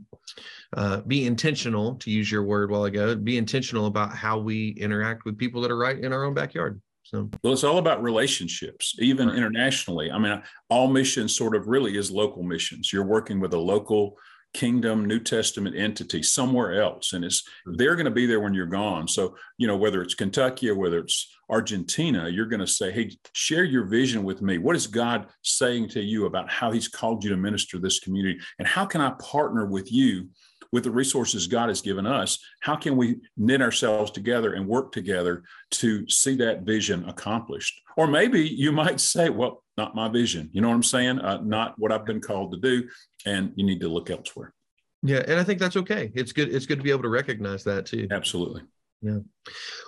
uh, 0.75 1.01
be 1.01 1.27
intentional 1.27 1.95
to 1.97 2.09
use 2.09 2.31
your 2.31 2.43
word 2.43 2.71
while 2.71 2.85
ago 2.85 3.15
be 3.15 3.37
intentional 3.37 3.85
about 3.85 4.11
how 4.11 4.39
we 4.39 4.69
interact 4.69 5.23
with 5.23 5.37
people 5.37 5.61
that 5.61 5.69
are 5.69 5.77
right 5.77 5.99
in 5.99 6.11
our 6.11 6.23
own 6.23 6.33
backyard 6.33 6.81
so, 7.05 7.29
well, 7.43 7.53
it's 7.53 7.63
all 7.63 7.77
about 7.77 8.01
relationships, 8.01 8.95
even 8.97 9.27
right. 9.27 9.37
internationally. 9.37 10.11
I 10.11 10.17
mean, 10.17 10.41
all 10.69 10.87
missions 10.87 11.35
sort 11.35 11.55
of 11.55 11.67
really 11.67 11.97
is 11.97 12.09
local 12.09 12.41
missions. 12.41 12.91
You're 12.91 13.05
working 13.05 13.39
with 13.39 13.53
a 13.53 13.59
local 13.59 14.17
kingdom 14.55 15.05
new 15.05 15.19
testament 15.19 15.75
entity 15.75 16.23
somewhere 16.23 16.81
else 16.81 17.11
and 17.11 17.25
it's 17.25 17.43
they're 17.73 17.95
going 17.95 18.05
to 18.05 18.11
be 18.11 18.25
there 18.25 18.39
when 18.39 18.53
you're 18.53 18.65
gone 18.65 19.05
so 19.05 19.35
you 19.57 19.67
know 19.67 19.75
whether 19.75 20.01
it's 20.01 20.13
kentucky 20.13 20.69
or 20.69 20.75
whether 20.75 20.99
it's 20.99 21.35
argentina 21.49 22.29
you're 22.29 22.45
going 22.45 22.61
to 22.61 22.65
say 22.65 22.89
hey 22.89 23.11
share 23.33 23.65
your 23.65 23.83
vision 23.83 24.23
with 24.23 24.41
me 24.41 24.57
what 24.57 24.73
is 24.73 24.87
god 24.87 25.27
saying 25.41 25.89
to 25.89 25.99
you 25.99 26.25
about 26.25 26.49
how 26.49 26.71
he's 26.71 26.87
called 26.87 27.21
you 27.21 27.29
to 27.29 27.35
minister 27.35 27.79
this 27.79 27.99
community 27.99 28.39
and 28.57 28.65
how 28.65 28.85
can 28.85 29.01
i 29.01 29.09
partner 29.19 29.65
with 29.65 29.91
you 29.91 30.29
with 30.75 30.83
the 30.83 30.91
resources 30.91 31.47
God 31.47 31.69
has 31.69 31.79
given 31.79 32.05
us, 32.05 32.37
how 32.59 32.75
can 32.75 32.97
we 32.97 33.15
knit 33.37 33.61
ourselves 33.61 34.11
together 34.11 34.55
and 34.55 34.67
work 34.67 34.91
together 34.91 35.43
to 35.71 36.05
see 36.09 36.35
that 36.35 36.63
vision 36.63 37.07
accomplished? 37.07 37.79
Or 37.95 38.07
maybe 38.07 38.41
you 38.41 38.73
might 38.73 38.99
say, 38.99 39.29
well, 39.29 39.63
not 39.77 39.95
my 39.95 40.09
vision. 40.09 40.49
You 40.51 40.59
know 40.59 40.67
what 40.67 40.75
I'm 40.75 40.83
saying? 40.83 41.19
Uh, 41.19 41.39
not 41.41 41.75
what 41.79 41.93
I've 41.93 42.05
been 42.05 42.19
called 42.19 42.51
to 42.51 42.57
do. 42.59 42.89
And 43.25 43.53
you 43.55 43.65
need 43.65 43.79
to 43.79 43.87
look 43.87 44.09
elsewhere. 44.09 44.53
Yeah. 45.01 45.23
And 45.25 45.39
I 45.39 45.45
think 45.45 45.59
that's 45.59 45.77
okay. 45.77 46.11
It's 46.13 46.33
good. 46.33 46.53
It's 46.53 46.65
good 46.65 46.79
to 46.79 46.83
be 46.83 46.91
able 46.91 47.03
to 47.03 47.09
recognize 47.09 47.63
that 47.63 47.85
too. 47.85 48.09
Absolutely. 48.11 48.63
Yeah. 49.01 49.19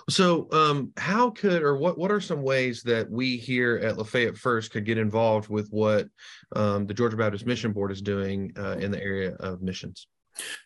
So, 0.08 0.48
um, 0.52 0.92
how 0.96 1.28
could 1.30 1.62
or 1.62 1.76
what 1.76 1.98
what 1.98 2.10
are 2.10 2.20
some 2.20 2.40
ways 2.40 2.82
that 2.84 3.10
we 3.10 3.36
here 3.36 3.78
at 3.82 3.98
Lafayette 3.98 4.38
First 4.38 4.70
could 4.70 4.86
get 4.86 4.96
involved 4.96 5.50
with 5.50 5.68
what 5.68 6.08
um, 6.56 6.86
the 6.86 6.94
Georgia 6.94 7.16
Baptist 7.18 7.44
Mission 7.44 7.72
Board 7.72 7.92
is 7.92 8.00
doing 8.00 8.52
uh, 8.56 8.76
in 8.78 8.90
the 8.90 9.02
area 9.02 9.34
of 9.40 9.60
missions? 9.60 10.06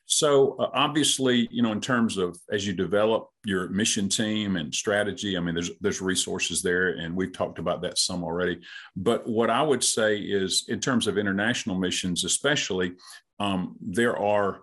So 0.06 0.56
uh, 0.58 0.70
obviously, 0.74 1.48
you 1.50 1.62
know, 1.62 1.72
in 1.72 1.80
terms 1.80 2.18
of 2.18 2.38
as 2.50 2.66
you 2.66 2.72
develop 2.72 3.28
your 3.44 3.68
mission 3.68 4.08
team 4.08 4.56
and 4.56 4.74
strategy, 4.74 5.36
I 5.36 5.40
mean, 5.40 5.54
there's 5.54 5.70
there's 5.80 6.00
resources 6.00 6.62
there, 6.62 6.88
and 6.88 7.16
we've 7.16 7.32
talked 7.32 7.58
about 7.58 7.82
that 7.82 7.98
some 7.98 8.22
already. 8.22 8.60
But 8.96 9.26
what 9.26 9.50
I 9.50 9.62
would 9.62 9.82
say 9.82 10.18
is, 10.18 10.66
in 10.68 10.80
terms 10.80 11.06
of 11.06 11.18
international 11.18 11.78
missions, 11.78 12.24
especially, 12.24 12.92
um, 13.40 13.76
there 13.80 14.16
are 14.16 14.60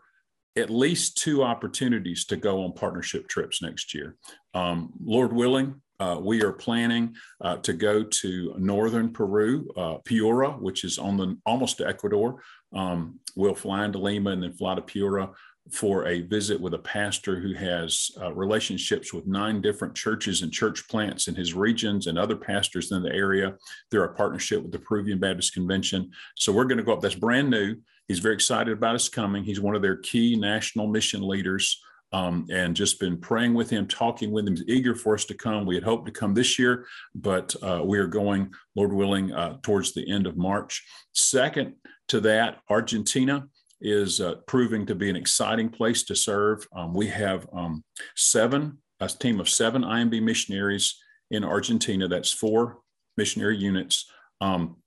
at 0.55 0.69
least 0.69 1.17
two 1.17 1.43
opportunities 1.43 2.25
to 2.25 2.35
go 2.35 2.63
on 2.63 2.73
partnership 2.73 3.27
trips 3.27 3.61
next 3.61 3.93
year. 3.93 4.15
Um, 4.53 4.91
Lord 5.03 5.31
willing, 5.31 5.81
uh, 5.99 6.17
we 6.21 6.41
are 6.43 6.53
planning 6.53 7.15
uh, 7.41 7.57
to 7.57 7.73
go 7.73 8.03
to 8.03 8.55
northern 8.57 9.11
Peru, 9.11 9.69
uh, 9.75 9.97
Piura, 10.05 10.59
which 10.59 10.83
is 10.83 10.97
on 10.97 11.17
the 11.17 11.37
almost 11.45 11.77
to 11.77 11.87
Ecuador. 11.87 12.41
Um, 12.73 13.19
we'll 13.35 13.55
fly 13.55 13.85
into 13.85 13.99
Lima 13.99 14.31
and 14.31 14.43
then 14.43 14.53
fly 14.53 14.75
to 14.75 14.81
Piura 14.81 15.33
for 15.71 16.07
a 16.07 16.21
visit 16.21 16.59
with 16.59 16.73
a 16.73 16.79
pastor 16.79 17.39
who 17.39 17.53
has 17.53 18.11
uh, 18.19 18.33
relationships 18.33 19.13
with 19.13 19.27
nine 19.27 19.61
different 19.61 19.93
churches 19.93 20.41
and 20.41 20.51
church 20.51 20.87
plants 20.87 21.27
in 21.27 21.35
his 21.35 21.53
regions 21.53 22.07
and 22.07 22.17
other 22.17 22.35
pastors 22.35 22.91
in 22.91 23.03
the 23.03 23.13
area. 23.13 23.55
They're 23.91 24.03
a 24.03 24.13
partnership 24.13 24.63
with 24.63 24.71
the 24.71 24.79
Peruvian 24.79 25.19
Baptist 25.19 25.53
Convention. 25.53 26.11
So 26.35 26.51
we're 26.51 26.65
going 26.65 26.77
to 26.77 26.83
go 26.83 26.93
up. 26.93 27.01
That's 27.01 27.15
brand 27.15 27.49
new. 27.49 27.75
He's 28.07 28.19
very 28.19 28.33
excited 28.33 28.73
about 28.73 28.95
us 28.95 29.09
coming. 29.09 29.43
He's 29.43 29.59
one 29.59 29.75
of 29.75 29.81
their 29.81 29.97
key 29.97 30.35
national 30.35 30.87
mission 30.87 31.21
leaders. 31.21 31.79
Um, 32.11 32.47
and 32.51 32.75
just 32.75 32.99
been 32.99 33.17
praying 33.17 33.53
with 33.53 33.69
him, 33.69 33.85
talking 33.85 34.31
with 34.31 34.47
him, 34.47 34.55
He's 34.55 34.65
eager 34.67 34.95
for 34.95 35.13
us 35.13 35.25
to 35.25 35.35
come. 35.35 35.67
We 35.67 35.75
had 35.75 35.83
hoped 35.83 36.07
to 36.07 36.11
come 36.11 36.33
this 36.33 36.57
year, 36.57 36.87
but 37.13 37.55
uh, 37.61 37.83
we 37.85 37.99
are 37.99 38.07
going, 38.07 38.51
Lord 38.75 38.93
willing, 38.93 39.31
uh, 39.31 39.57
towards 39.61 39.93
the 39.93 40.11
end 40.11 40.25
of 40.25 40.35
March. 40.35 40.83
Second 41.13 41.75
to 42.09 42.19
that, 42.21 42.59
Argentina 42.69 43.47
is 43.81 44.19
uh, 44.19 44.35
proving 44.45 44.85
to 44.85 44.95
be 44.95 45.09
an 45.09 45.15
exciting 45.15 45.69
place 45.69 46.03
to 46.03 46.15
serve. 46.15 46.67
Um, 46.75 46.93
we 46.93 47.07
have 47.07 47.47
um, 47.53 47.83
seven, 48.15 48.77
a 48.99 49.07
team 49.07 49.39
of 49.39 49.47
seven 49.47 49.83
IMB 49.83 50.21
missionaries 50.21 50.97
in 51.31 51.43
Argentina. 51.43 52.07
That's 52.07 52.31
four 52.31 52.79
missionary 53.17 53.57
units 53.57 54.11
um, 54.41 54.77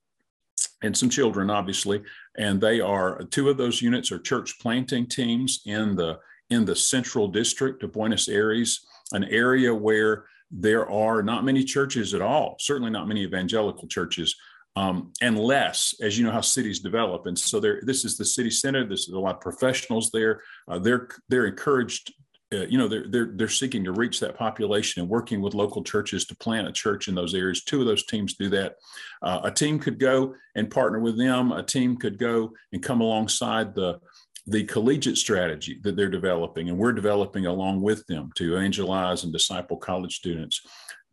and 0.83 0.95
some 0.95 1.09
children, 1.09 1.49
obviously. 1.49 2.03
And 2.37 2.61
they 2.61 2.81
are 2.81 3.23
two 3.31 3.49
of 3.49 3.57
those 3.57 3.81
units 3.81 4.11
are 4.11 4.19
church 4.19 4.59
planting 4.59 5.07
teams 5.07 5.61
in 5.65 5.95
the 5.95 6.19
in 6.49 6.65
the 6.65 6.75
central 6.75 7.27
district 7.27 7.83
of 7.83 7.93
Buenos 7.93 8.27
Aires, 8.27 8.85
an 9.13 9.23
area 9.23 9.73
where 9.73 10.25
there 10.51 10.87
are 10.89 11.23
not 11.23 11.45
many 11.45 11.63
churches 11.63 12.13
at 12.13 12.21
all, 12.21 12.57
certainly 12.59 12.91
not 12.91 13.07
many 13.07 13.23
evangelical 13.23 13.87
churches 13.87 14.35
um, 14.75 15.11
and 15.21 15.37
less 15.37 15.93
as 16.01 16.17
you 16.17 16.25
know 16.25 16.31
how 16.31 16.41
cities 16.41 16.79
develop. 16.79 17.25
And 17.25 17.37
so 17.37 17.59
there, 17.59 17.81
this 17.83 18.05
is 18.05 18.17
the 18.17 18.25
city 18.25 18.49
center. 18.49 18.85
This 18.85 19.07
is 19.07 19.13
a 19.13 19.19
lot 19.19 19.35
of 19.35 19.41
professionals 19.41 20.09
there. 20.11 20.41
Uh, 20.67 20.79
they're 20.79 21.07
they're 21.29 21.45
encouraged. 21.45 22.13
Uh, 22.51 22.67
you 22.67 22.77
know 22.77 22.87
they're, 22.87 23.05
they're 23.07 23.31
they're 23.35 23.47
seeking 23.47 23.83
to 23.83 23.91
reach 23.91 24.19
that 24.19 24.37
population 24.37 25.01
and 25.01 25.09
working 25.09 25.41
with 25.41 25.55
local 25.55 25.83
churches 25.83 26.25
to 26.25 26.35
plant 26.35 26.67
a 26.67 26.71
church 26.71 27.07
in 27.07 27.15
those 27.15 27.33
areas. 27.33 27.63
Two 27.63 27.81
of 27.81 27.87
those 27.87 28.05
teams 28.05 28.35
do 28.35 28.49
that. 28.49 28.75
Uh, 29.21 29.41
a 29.43 29.51
team 29.51 29.79
could 29.79 29.99
go 29.99 30.35
and 30.55 30.69
partner 30.69 30.99
with 30.99 31.17
them. 31.17 31.51
A 31.51 31.63
team 31.63 31.97
could 31.97 32.17
go 32.17 32.51
and 32.71 32.81
come 32.81 33.01
alongside 33.01 33.75
the 33.75 33.99
the 34.45 34.65
collegiate 34.65 35.17
strategy 35.17 35.79
that 35.83 35.95
they're 35.95 36.09
developing, 36.09 36.69
and 36.69 36.77
we're 36.77 36.91
developing 36.91 37.45
along 37.45 37.81
with 37.81 38.05
them 38.07 38.31
to 38.35 38.55
evangelize 38.55 39.23
and 39.23 39.31
disciple 39.31 39.77
college 39.77 40.15
students 40.15 40.61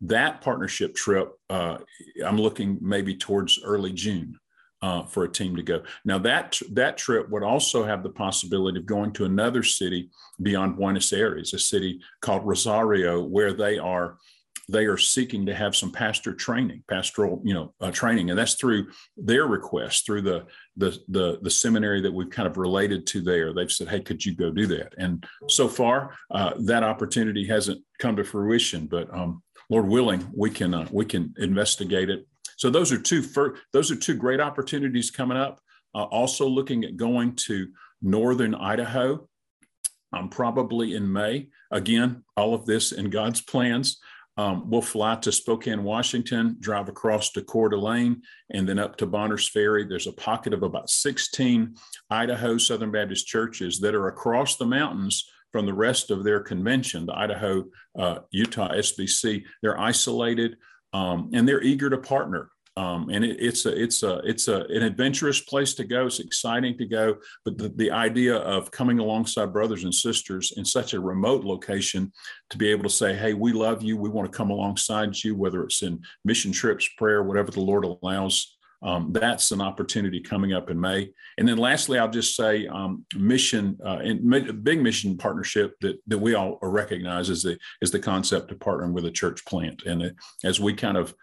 that 0.01 0.41
partnership 0.41 0.95
trip, 0.95 1.31
uh, 1.49 1.77
I'm 2.25 2.37
looking 2.37 2.77
maybe 2.81 3.15
towards 3.15 3.59
early 3.63 3.93
June 3.93 4.39
uh, 4.81 5.03
for 5.03 5.23
a 5.23 5.31
team 5.31 5.55
to 5.55 5.63
go. 5.63 5.83
Now 6.05 6.17
that 6.19 6.59
that 6.71 6.97
trip 6.97 7.29
would 7.29 7.43
also 7.43 7.83
have 7.83 8.03
the 8.03 8.09
possibility 8.09 8.79
of 8.79 8.85
going 8.85 9.11
to 9.13 9.25
another 9.25 9.63
city 9.63 10.09
beyond 10.41 10.75
Buenos 10.75 11.13
Aires, 11.13 11.53
a 11.53 11.59
city 11.59 11.99
called 12.21 12.45
Rosario, 12.45 13.21
where 13.23 13.53
they 13.53 13.77
are 13.77 14.17
they 14.69 14.85
are 14.85 14.97
seeking 14.97 15.45
to 15.45 15.53
have 15.53 15.75
some 15.75 15.91
pastor 15.91 16.33
training, 16.33 16.83
pastoral, 16.87 17.41
you 17.43 17.53
know, 17.53 17.73
uh, 17.81 17.91
training, 17.91 18.29
and 18.29 18.39
that's 18.39 18.53
through 18.53 18.87
their 19.17 19.45
request, 19.45 20.05
through 20.05 20.21
the, 20.21 20.45
the 20.77 20.97
the 21.09 21.39
the 21.41 21.49
seminary 21.49 22.01
that 22.01 22.13
we've 22.13 22.29
kind 22.29 22.47
of 22.47 22.57
related 22.57 23.05
to 23.07 23.21
there. 23.21 23.53
They've 23.53 23.71
said, 23.71 23.89
"Hey, 23.89 23.99
could 23.99 24.23
you 24.25 24.33
go 24.33 24.49
do 24.49 24.65
that?" 24.67 24.93
And 24.97 25.25
so 25.49 25.67
far, 25.67 26.15
uh, 26.31 26.53
that 26.61 26.83
opportunity 26.83 27.45
hasn't 27.45 27.81
come 27.99 28.15
to 28.15 28.23
fruition, 28.23 28.87
but 28.87 29.13
um, 29.13 29.43
Lord 29.71 29.87
willing, 29.87 30.29
we 30.35 30.49
can 30.49 30.73
uh, 30.73 30.87
we 30.91 31.05
can 31.05 31.33
investigate 31.37 32.09
it. 32.09 32.27
So 32.57 32.69
those 32.69 32.91
are 32.91 32.99
two 32.99 33.23
fir- 33.23 33.55
those 33.71 33.89
are 33.89 33.95
two 33.95 34.15
great 34.15 34.41
opportunities 34.41 35.09
coming 35.09 35.37
up. 35.37 35.61
Uh, 35.95 36.03
also 36.03 36.45
looking 36.45 36.83
at 36.83 36.97
going 36.97 37.35
to 37.35 37.69
northern 38.01 38.53
Idaho, 38.53 39.27
um, 40.13 40.29
probably 40.29 40.95
in 40.95 41.11
May. 41.11 41.47
Again, 41.71 42.23
all 42.35 42.53
of 42.53 42.65
this 42.65 42.91
in 42.91 43.09
God's 43.09 43.41
plans. 43.41 43.99
Um, 44.37 44.69
we'll 44.69 44.81
fly 44.81 45.15
to 45.17 45.31
Spokane, 45.31 45.83
Washington, 45.83 46.57
drive 46.59 46.89
across 46.89 47.31
to 47.31 47.41
Coeur 47.41 47.69
d'Alene, 47.69 48.21
and 48.49 48.67
then 48.67 48.79
up 48.79 48.97
to 48.97 49.05
Bonners 49.05 49.47
Ferry. 49.47 49.85
There's 49.85 50.07
a 50.07 50.13
pocket 50.13 50.53
of 50.53 50.63
about 50.63 50.89
16 50.89 51.75
Idaho 52.09 52.57
Southern 52.57 52.91
Baptist 52.91 53.27
churches 53.27 53.79
that 53.79 53.95
are 53.95 54.07
across 54.07 54.57
the 54.57 54.65
mountains 54.65 55.29
from 55.51 55.65
the 55.65 55.73
rest 55.73 56.11
of 56.11 56.23
their 56.23 56.39
convention, 56.39 57.05
the 57.05 57.17
Idaho 57.17 57.65
uh, 57.97 58.19
Utah 58.31 58.71
SBC. 58.73 59.43
They're 59.61 59.79
isolated 59.79 60.57
um, 60.93 61.29
and 61.33 61.47
they're 61.47 61.63
eager 61.63 61.89
to 61.89 61.97
partner. 61.97 62.49
Um, 62.77 63.09
and 63.09 63.25
it, 63.25 63.37
it's 63.39 63.65
a 63.65 63.83
it's 63.83 64.01
a 64.01 64.19
it's 64.19 64.47
a 64.47 64.61
an 64.67 64.83
adventurous 64.83 65.41
place 65.41 65.73
to 65.73 65.83
go. 65.83 66.05
It's 66.05 66.21
exciting 66.21 66.77
to 66.77 66.85
go, 66.85 67.17
but 67.43 67.57
the, 67.57 67.67
the 67.75 67.91
idea 67.91 68.37
of 68.37 68.71
coming 68.71 68.99
alongside 68.99 69.51
brothers 69.51 69.83
and 69.83 69.93
sisters 69.93 70.53
in 70.55 70.63
such 70.63 70.93
a 70.93 70.99
remote 70.99 71.43
location 71.43 72.13
to 72.49 72.57
be 72.57 72.69
able 72.69 72.83
to 72.83 72.89
say, 72.89 73.13
"Hey, 73.13 73.33
we 73.33 73.51
love 73.51 73.83
you. 73.83 73.97
We 73.97 74.09
want 74.09 74.31
to 74.31 74.35
come 74.35 74.51
alongside 74.51 75.21
you," 75.21 75.35
whether 75.35 75.63
it's 75.63 75.83
in 75.83 76.01
mission 76.23 76.53
trips, 76.53 76.87
prayer, 76.97 77.23
whatever 77.23 77.51
the 77.51 77.59
Lord 77.59 77.83
allows 77.83 78.55
um, 78.83 79.11
that's 79.11 79.51
an 79.51 79.61
opportunity 79.61 80.19
coming 80.19 80.53
up 80.53 80.69
in 80.69 80.79
May. 80.79 81.11
And 81.37 81.47
then 81.47 81.57
lastly, 81.57 81.99
I'll 81.99 82.09
just 82.09 82.35
say 82.35 82.67
um, 82.67 83.05
mission 83.15 83.77
uh, 83.85 83.99
and 84.01 84.63
big 84.63 84.81
mission 84.81 85.17
partnership 85.17 85.75
that, 85.81 85.99
that 86.07 86.17
we 86.17 86.33
all 86.33 86.57
recognize 86.61 87.29
is 87.29 87.43
the, 87.43 87.57
is 87.81 87.91
the 87.91 87.99
concept 87.99 88.51
of 88.51 88.59
partnering 88.59 88.93
with 88.93 89.05
a 89.05 89.11
church 89.11 89.45
plant. 89.45 89.83
And 89.83 90.13
as 90.43 90.59
we 90.59 90.73
kind 90.73 90.97
of 90.97 91.13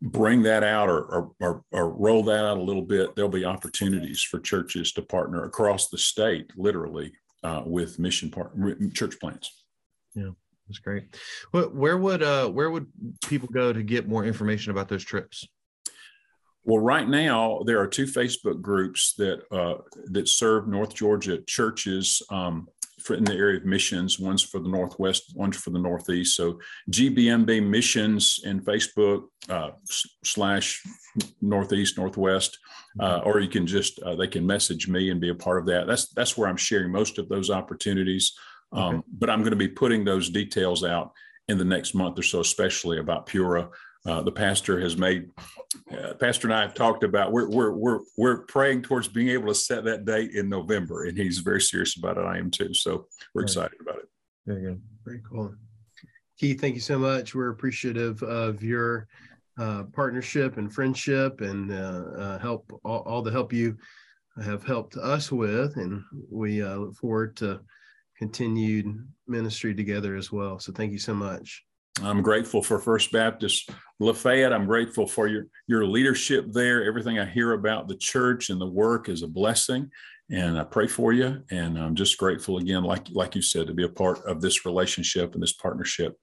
bring 0.00 0.42
that 0.42 0.64
out 0.64 0.88
or, 0.88 1.02
or, 1.04 1.30
or, 1.40 1.64
or, 1.70 1.90
roll 1.90 2.24
that 2.24 2.44
out 2.44 2.58
a 2.58 2.62
little 2.62 2.82
bit, 2.82 3.14
there'll 3.14 3.30
be 3.30 3.44
opportunities 3.44 4.20
for 4.20 4.40
churches 4.40 4.92
to 4.92 5.02
partner 5.02 5.44
across 5.44 5.90
the 5.90 5.98
state, 5.98 6.50
literally, 6.56 7.12
uh, 7.44 7.62
with 7.64 8.00
mission 8.00 8.28
part, 8.28 8.52
church 8.94 9.20
plants. 9.20 9.64
Yeah. 10.14 10.30
That's 10.68 10.78
great. 10.78 11.04
Where 11.50 11.98
would 11.98 12.22
uh, 12.22 12.48
where 12.48 12.70
would 12.70 12.86
people 13.26 13.48
go 13.48 13.72
to 13.72 13.82
get 13.82 14.08
more 14.08 14.24
information 14.24 14.70
about 14.70 14.88
those 14.88 15.04
trips? 15.04 15.46
Well, 16.64 16.78
right 16.78 17.08
now 17.08 17.62
there 17.66 17.80
are 17.80 17.86
two 17.86 18.06
Facebook 18.06 18.60
groups 18.60 19.14
that 19.18 19.42
uh, 19.50 19.82
that 20.06 20.28
serve 20.28 20.68
North 20.68 20.94
Georgia 20.94 21.38
churches 21.46 22.22
um, 22.30 22.68
for, 23.02 23.14
in 23.14 23.24
the 23.24 23.34
area 23.34 23.58
of 23.58 23.64
missions. 23.64 24.18
One's 24.18 24.42
for 24.42 24.60
the 24.60 24.68
Northwest, 24.68 25.32
one's 25.34 25.56
for 25.56 25.70
the 25.70 25.78
Northeast. 25.78 26.36
So 26.36 26.60
GBMB 26.90 27.66
Missions 27.68 28.40
in 28.44 28.60
Facebook 28.60 29.24
uh, 29.48 29.70
slash 30.24 30.82
Northeast 31.40 31.98
Northwest, 31.98 32.58
uh, 33.00 33.20
or 33.24 33.40
you 33.40 33.48
can 33.48 33.66
just 33.66 34.00
uh, 34.02 34.14
they 34.14 34.28
can 34.28 34.46
message 34.46 34.88
me 34.88 35.10
and 35.10 35.20
be 35.20 35.30
a 35.30 35.34
part 35.34 35.58
of 35.58 35.66
that. 35.66 35.86
That's 35.86 36.08
that's 36.10 36.38
where 36.38 36.48
I'm 36.48 36.56
sharing 36.56 36.92
most 36.92 37.18
of 37.18 37.28
those 37.28 37.50
opportunities. 37.50 38.32
Um, 38.72 38.96
okay. 38.96 39.06
But 39.18 39.30
I'm 39.30 39.40
going 39.40 39.50
to 39.50 39.56
be 39.56 39.68
putting 39.68 40.04
those 40.04 40.30
details 40.30 40.84
out 40.84 41.12
in 41.48 41.58
the 41.58 41.64
next 41.64 41.94
month 41.94 42.18
or 42.18 42.22
so, 42.22 42.40
especially 42.40 42.98
about 42.98 43.26
Pura. 43.26 43.68
Uh, 44.04 44.20
the 44.22 44.32
pastor 44.32 44.80
has 44.80 44.96
made. 44.96 45.30
Uh, 45.90 46.14
pastor 46.14 46.48
and 46.48 46.54
I 46.54 46.62
have 46.62 46.74
talked 46.74 47.04
about 47.04 47.30
we're 47.30 47.48
we're 47.48 47.72
we're 47.72 48.00
we're 48.16 48.38
praying 48.38 48.82
towards 48.82 49.06
being 49.06 49.28
able 49.28 49.46
to 49.46 49.54
set 49.54 49.84
that 49.84 50.04
date 50.04 50.32
in 50.32 50.48
November, 50.48 51.04
and 51.04 51.16
he's 51.16 51.38
very 51.38 51.60
serious 51.60 51.96
about 51.96 52.18
it. 52.18 52.24
I 52.24 52.38
am 52.38 52.50
too, 52.50 52.74
so 52.74 53.06
we're 53.32 53.42
excited 53.42 53.78
about 53.80 53.98
it. 53.98 54.08
Very 54.44 54.62
good, 54.62 54.82
very 55.04 55.22
cool. 55.28 55.54
Keith, 56.36 56.60
thank 56.60 56.74
you 56.74 56.80
so 56.80 56.98
much. 56.98 57.34
We're 57.34 57.50
appreciative 57.50 58.20
of 58.24 58.60
your 58.60 59.06
uh, 59.56 59.84
partnership 59.92 60.56
and 60.56 60.72
friendship, 60.72 61.40
and 61.40 61.70
uh, 61.70 62.02
uh, 62.18 62.38
help 62.40 62.72
all, 62.84 63.00
all, 63.00 63.22
the 63.22 63.30
help 63.30 63.52
you 63.52 63.76
have 64.42 64.64
helped 64.64 64.96
us 64.96 65.30
with, 65.30 65.76
and 65.76 66.02
we 66.28 66.64
look 66.64 66.96
forward 66.96 67.36
to 67.36 67.60
continued 68.18 69.06
ministry 69.28 69.74
together 69.74 70.16
as 70.16 70.32
well. 70.32 70.58
So 70.58 70.72
thank 70.72 70.90
you 70.90 70.98
so 70.98 71.14
much. 71.14 71.64
I'm 72.00 72.22
grateful 72.22 72.62
for 72.62 72.78
First 72.78 73.12
Baptist 73.12 73.70
Lafayette. 74.00 74.52
I'm 74.52 74.66
grateful 74.66 75.06
for 75.06 75.26
your 75.26 75.46
your 75.66 75.84
leadership 75.84 76.46
there. 76.52 76.84
Everything 76.84 77.18
I 77.18 77.26
hear 77.26 77.52
about 77.52 77.88
the 77.88 77.96
church 77.96 78.50
and 78.50 78.60
the 78.60 78.66
work 78.66 79.08
is 79.08 79.22
a 79.22 79.28
blessing, 79.28 79.90
and 80.30 80.58
I 80.58 80.64
pray 80.64 80.86
for 80.86 81.12
you. 81.12 81.42
And 81.50 81.78
I'm 81.78 81.94
just 81.94 82.16
grateful 82.16 82.58
again, 82.58 82.82
like 82.84 83.08
like 83.10 83.34
you 83.34 83.42
said, 83.42 83.66
to 83.66 83.74
be 83.74 83.84
a 83.84 83.88
part 83.88 84.24
of 84.24 84.40
this 84.40 84.64
relationship 84.64 85.34
and 85.34 85.42
this 85.42 85.52
partnership 85.52 86.16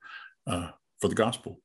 uh, 0.48 0.72
for 1.00 1.08
the 1.08 1.16
gospel. 1.16 1.62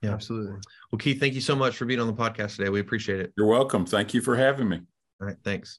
Yeah, 0.00 0.14
absolutely. 0.14 0.58
Well, 0.90 0.98
Keith, 0.98 1.20
thank 1.20 1.34
you 1.34 1.40
so 1.40 1.54
much 1.54 1.76
for 1.76 1.84
being 1.84 2.00
on 2.00 2.08
the 2.08 2.12
podcast 2.12 2.56
today. 2.56 2.70
We 2.70 2.80
appreciate 2.80 3.20
it. 3.20 3.32
You're 3.36 3.46
welcome. 3.46 3.86
Thank 3.86 4.14
you 4.14 4.20
for 4.20 4.34
having 4.34 4.68
me. 4.68 4.80
All 5.20 5.28
right, 5.28 5.36
thanks. 5.44 5.78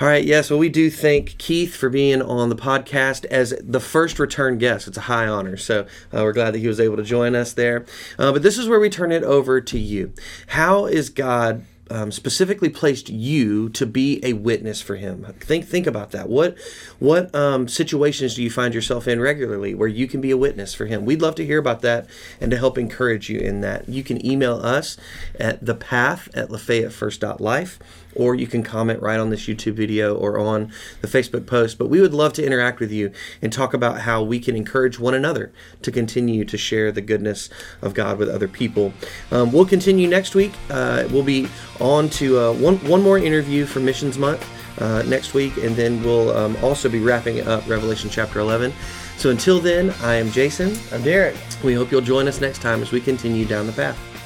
All 0.00 0.06
right, 0.06 0.24
yes. 0.24 0.48
Well, 0.48 0.60
we 0.60 0.68
do 0.68 0.92
thank 0.92 1.36
Keith 1.38 1.74
for 1.74 1.88
being 1.88 2.22
on 2.22 2.50
the 2.50 2.54
podcast 2.54 3.24
as 3.24 3.52
the 3.60 3.80
first 3.80 4.20
return 4.20 4.56
guest. 4.56 4.86
It's 4.86 4.96
a 4.96 5.02
high 5.02 5.26
honor. 5.26 5.56
So 5.56 5.86
uh, 6.14 6.22
we're 6.22 6.32
glad 6.32 6.54
that 6.54 6.60
he 6.60 6.68
was 6.68 6.78
able 6.78 6.96
to 6.98 7.02
join 7.02 7.34
us 7.34 7.52
there. 7.52 7.84
Uh, 8.16 8.30
but 8.30 8.44
this 8.44 8.58
is 8.58 8.68
where 8.68 8.78
we 8.78 8.90
turn 8.90 9.10
it 9.10 9.24
over 9.24 9.60
to 9.60 9.76
you. 9.76 10.12
How 10.46 10.86
is 10.86 11.10
God 11.10 11.64
um, 11.90 12.12
specifically 12.12 12.68
placed 12.68 13.08
you 13.08 13.68
to 13.70 13.86
be 13.86 14.20
a 14.22 14.34
witness 14.34 14.82
for 14.82 14.96
Him. 14.96 15.24
Think 15.40 15.66
think 15.66 15.86
about 15.86 16.10
that. 16.10 16.28
What 16.28 16.56
what 16.98 17.34
um, 17.34 17.68
situations 17.68 18.34
do 18.34 18.42
you 18.42 18.50
find 18.50 18.74
yourself 18.74 19.08
in 19.08 19.20
regularly 19.20 19.74
where 19.74 19.88
you 19.88 20.06
can 20.06 20.20
be 20.20 20.30
a 20.30 20.36
witness 20.36 20.74
for 20.74 20.86
Him? 20.86 21.04
We'd 21.04 21.22
love 21.22 21.34
to 21.36 21.46
hear 21.46 21.58
about 21.58 21.82
that 21.82 22.06
and 22.40 22.50
to 22.50 22.56
help 22.56 22.78
encourage 22.78 23.30
you 23.30 23.40
in 23.40 23.60
that. 23.62 23.88
You 23.88 24.02
can 24.02 24.24
email 24.24 24.56
us 24.56 24.96
at 25.38 25.64
the 25.64 25.74
path 25.74 26.28
at 26.34 26.48
lafayettefirst.life 26.50 27.78
or 28.14 28.34
you 28.34 28.46
can 28.46 28.62
comment 28.62 29.00
right 29.02 29.18
on 29.18 29.30
this 29.30 29.46
YouTube 29.46 29.74
video 29.74 30.14
or 30.14 30.38
on 30.38 30.72
the 31.00 31.08
Facebook 31.08 31.46
post. 31.46 31.78
But 31.78 31.88
we 31.88 32.00
would 32.00 32.14
love 32.14 32.32
to 32.34 32.44
interact 32.44 32.80
with 32.80 32.90
you 32.90 33.12
and 33.42 33.52
talk 33.52 33.74
about 33.74 34.00
how 34.00 34.22
we 34.22 34.40
can 34.40 34.56
encourage 34.56 34.98
one 34.98 35.14
another 35.14 35.52
to 35.82 35.90
continue 35.90 36.44
to 36.44 36.58
share 36.58 36.92
the 36.92 37.00
goodness 37.00 37.48
of 37.82 37.94
God 37.94 38.18
with 38.18 38.28
other 38.28 38.48
people. 38.48 38.92
Um, 39.30 39.52
we'll 39.52 39.66
continue 39.66 40.08
next 40.08 40.34
week. 40.34 40.52
Uh, 40.70 41.04
we'll 41.10 41.22
be 41.22 41.48
on 41.80 42.08
to 42.10 42.38
uh, 42.38 42.52
one 42.54 42.76
one 42.88 43.02
more 43.02 43.18
interview 43.18 43.66
for 43.66 43.80
Missions 43.80 44.18
Month. 44.18 44.46
Uh, 44.80 45.02
next 45.08 45.34
week, 45.34 45.56
and 45.56 45.74
then 45.74 46.00
we'll 46.04 46.30
um, 46.36 46.56
also 46.62 46.88
be 46.88 47.00
wrapping 47.00 47.40
up 47.48 47.68
Revelation 47.68 48.08
chapter 48.08 48.38
11. 48.38 48.72
So 49.16 49.30
until 49.30 49.58
then, 49.58 49.90
I 50.02 50.14
am 50.14 50.30
Jason. 50.30 50.78
I'm 50.92 51.02
Derek. 51.02 51.34
We 51.64 51.74
hope 51.74 51.90
you'll 51.90 52.00
join 52.00 52.28
us 52.28 52.40
next 52.40 52.62
time 52.62 52.80
as 52.80 52.92
we 52.92 53.00
continue 53.00 53.44
down 53.44 53.66
the 53.66 53.72
path. 53.72 54.17